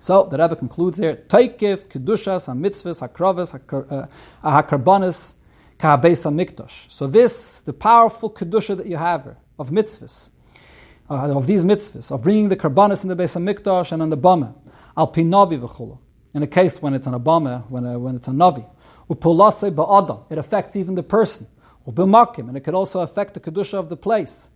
[0.01, 3.53] So the Rebbe concludes here: Taikif, kedushas, hamitzvahs, hakravas,
[4.43, 5.35] hakarbanis,
[5.77, 6.91] kabeis hamikdash.
[6.91, 10.31] So this, the powerful kedusha that you have of mitzvahs,
[11.07, 14.17] uh, of these mitzvahs, of bringing the karbanis in the Beis Hamikdash and on the
[14.17, 14.55] bama,
[14.97, 15.99] al pinavi v'chulu.
[16.33, 18.65] In a case when it's an a bama, when, uh, when it's a navi,
[19.07, 21.45] upulase ba'adam, it affects even the person.
[21.87, 24.49] Ubimakim, and it could also affect the kedusha of the place.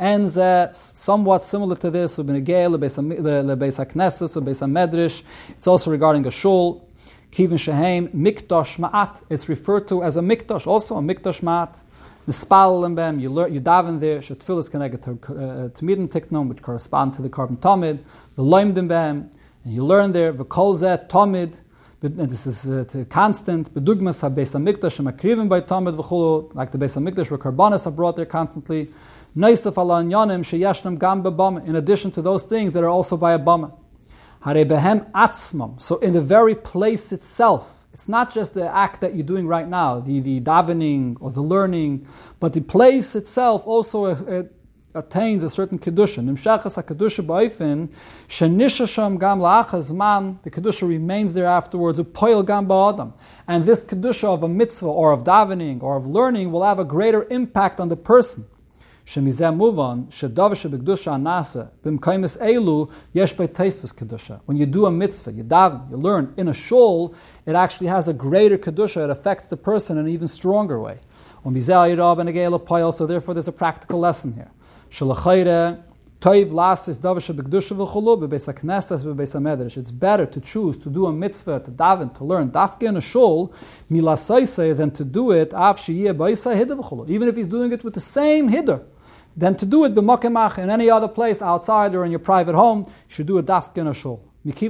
[0.00, 5.22] Enze, somewhat similar to this, Ubinigel, Lebeis HaKnesses, Lebeis HaMedrash.
[5.50, 6.84] It's also regarding a shul.
[7.30, 9.22] Kivin Shehem, Mikdash Ma'at.
[9.28, 11.80] It's referred to as a Mikdash, also a Mikdash Ma'at.
[12.26, 16.60] Nispal Lembem, you, learn, you daven there, Shetfil is connected to uh, Tamidin Tiknum, which
[16.60, 17.98] correspond to the korban Tamid,
[18.36, 19.30] the Loimdim Bem,
[19.64, 21.60] and you learn there, V'kol Zet Tamid,
[22.00, 23.74] this is uh, constant.
[23.74, 28.16] Bedugmas ha-Beis HaMikdash, Makrivim by Tamid v'chulu, like the Beis HaMikdash, where Karbanis are brought
[28.16, 28.88] there constantly.
[29.38, 29.44] In
[31.76, 33.72] addition to those things that are also by a bama.
[35.80, 39.68] So in the very place itself, it's not just the act that you're doing right
[39.68, 42.08] now, the, the davening or the learning,
[42.40, 44.42] but the place itself also uh,
[44.94, 46.22] attains a certain kedusha.
[46.24, 47.92] Nimshachas kedusha ba'ifin
[48.28, 50.42] shenishasham gam la'achazman.
[50.42, 52.00] The kedusha remains there afterwards.
[52.00, 53.12] Upoil gam ba'adam.
[53.46, 56.84] And this kedusha of a mitzvah or of davening or of learning will have a
[56.84, 58.46] greater impact on the person.
[59.08, 64.40] Shemizeh muvan shedav anasa b'mkaimis elu yesh b'teisvus kedusha.
[64.44, 67.14] When you do a mitzvah, you daven, you learn in a shul,
[67.46, 69.04] it actually has a greater kedusha.
[69.04, 70.98] It affects the person in an even stronger way.
[71.42, 74.50] So therefore, there's a practical lesson here.
[74.90, 75.00] It's
[79.90, 83.54] better to choose to do a mitzvah, to daven, to learn dafke in a shul,
[83.90, 85.54] milasaise, than to do it
[87.10, 88.82] even if he's doing it with the same hiddur
[89.38, 92.80] than to do it b'makemach in any other place outside or in your private home.
[92.80, 94.20] You should do a dafkin or shul.
[94.44, 94.62] If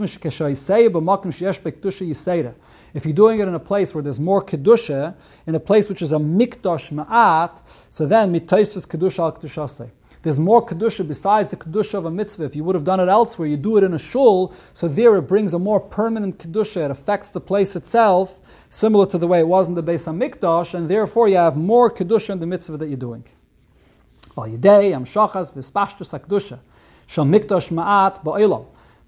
[3.05, 5.15] you're doing it in a place where there's more kedusha,
[5.47, 9.91] in a place which is a mikdash ma'at, so then mitaisvus kedusha al kedusha
[10.23, 12.45] There's more kedusha besides the kedusha of a mitzvah.
[12.45, 15.17] If you would have done it elsewhere, you do it in a shul, so there
[15.17, 16.87] it brings a more permanent kedusha.
[16.87, 18.39] It affects the place itself,
[18.69, 21.91] similar to the way it was in the Beis Hamikdash, and therefore you have more
[21.91, 23.25] kedusha in the mitzvah that you're doing.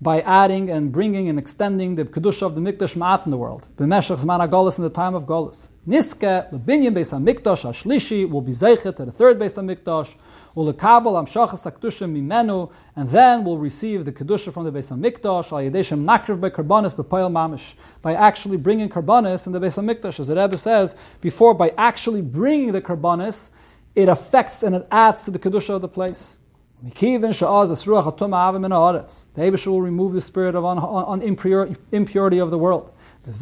[0.02, 3.68] By adding and bringing and extending the kedusha of the mikdash ma'at in the world.
[3.76, 5.68] B'meshach zman agolis in the time of golis.
[5.86, 10.14] Niske lebinyan beis hamikdash ashlishi will be zeichet at the third beis hamikdash.
[10.56, 15.70] Ulekabel amshachas hakdusha mimenu, and then we'll receive the kedusha from the beis hamikdash al
[15.70, 20.28] yedeshem nakriv by karbanis b'poil mamish by actually bringing karbanis in the beis hamikdash, as
[20.28, 23.50] the Rebbe says before, by actually bringing the karbanis
[23.94, 26.38] it affects and it adds to the kedusha of the place.
[26.82, 26.90] The
[29.42, 30.64] Abish will remove the spirit of
[31.92, 32.92] impurity of the world.
[33.26, 33.34] All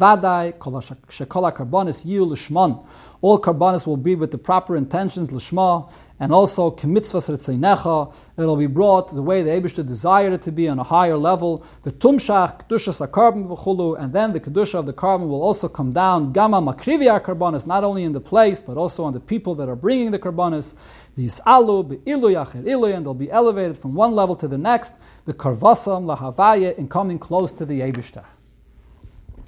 [3.39, 5.89] karbanis will be with the proper intentions, lishma,
[6.19, 8.13] and also kemitzvahs necha.
[8.37, 11.65] It'll be brought the way the Abishta desired it to be on a higher level.
[11.83, 15.93] The tumshach kedushas korban v'chulu, and then the kedusha of the korban will also come
[15.93, 16.33] down.
[16.33, 19.77] Gama makrivia karbanis, not only in the place but also on the people that are
[19.77, 20.75] bringing the karbanis.
[21.15, 24.93] These alu be'ilu yacher ilu, and they'll be elevated from one level to the next.
[25.23, 28.25] The karvasam lahavaya in coming close to the Abishta.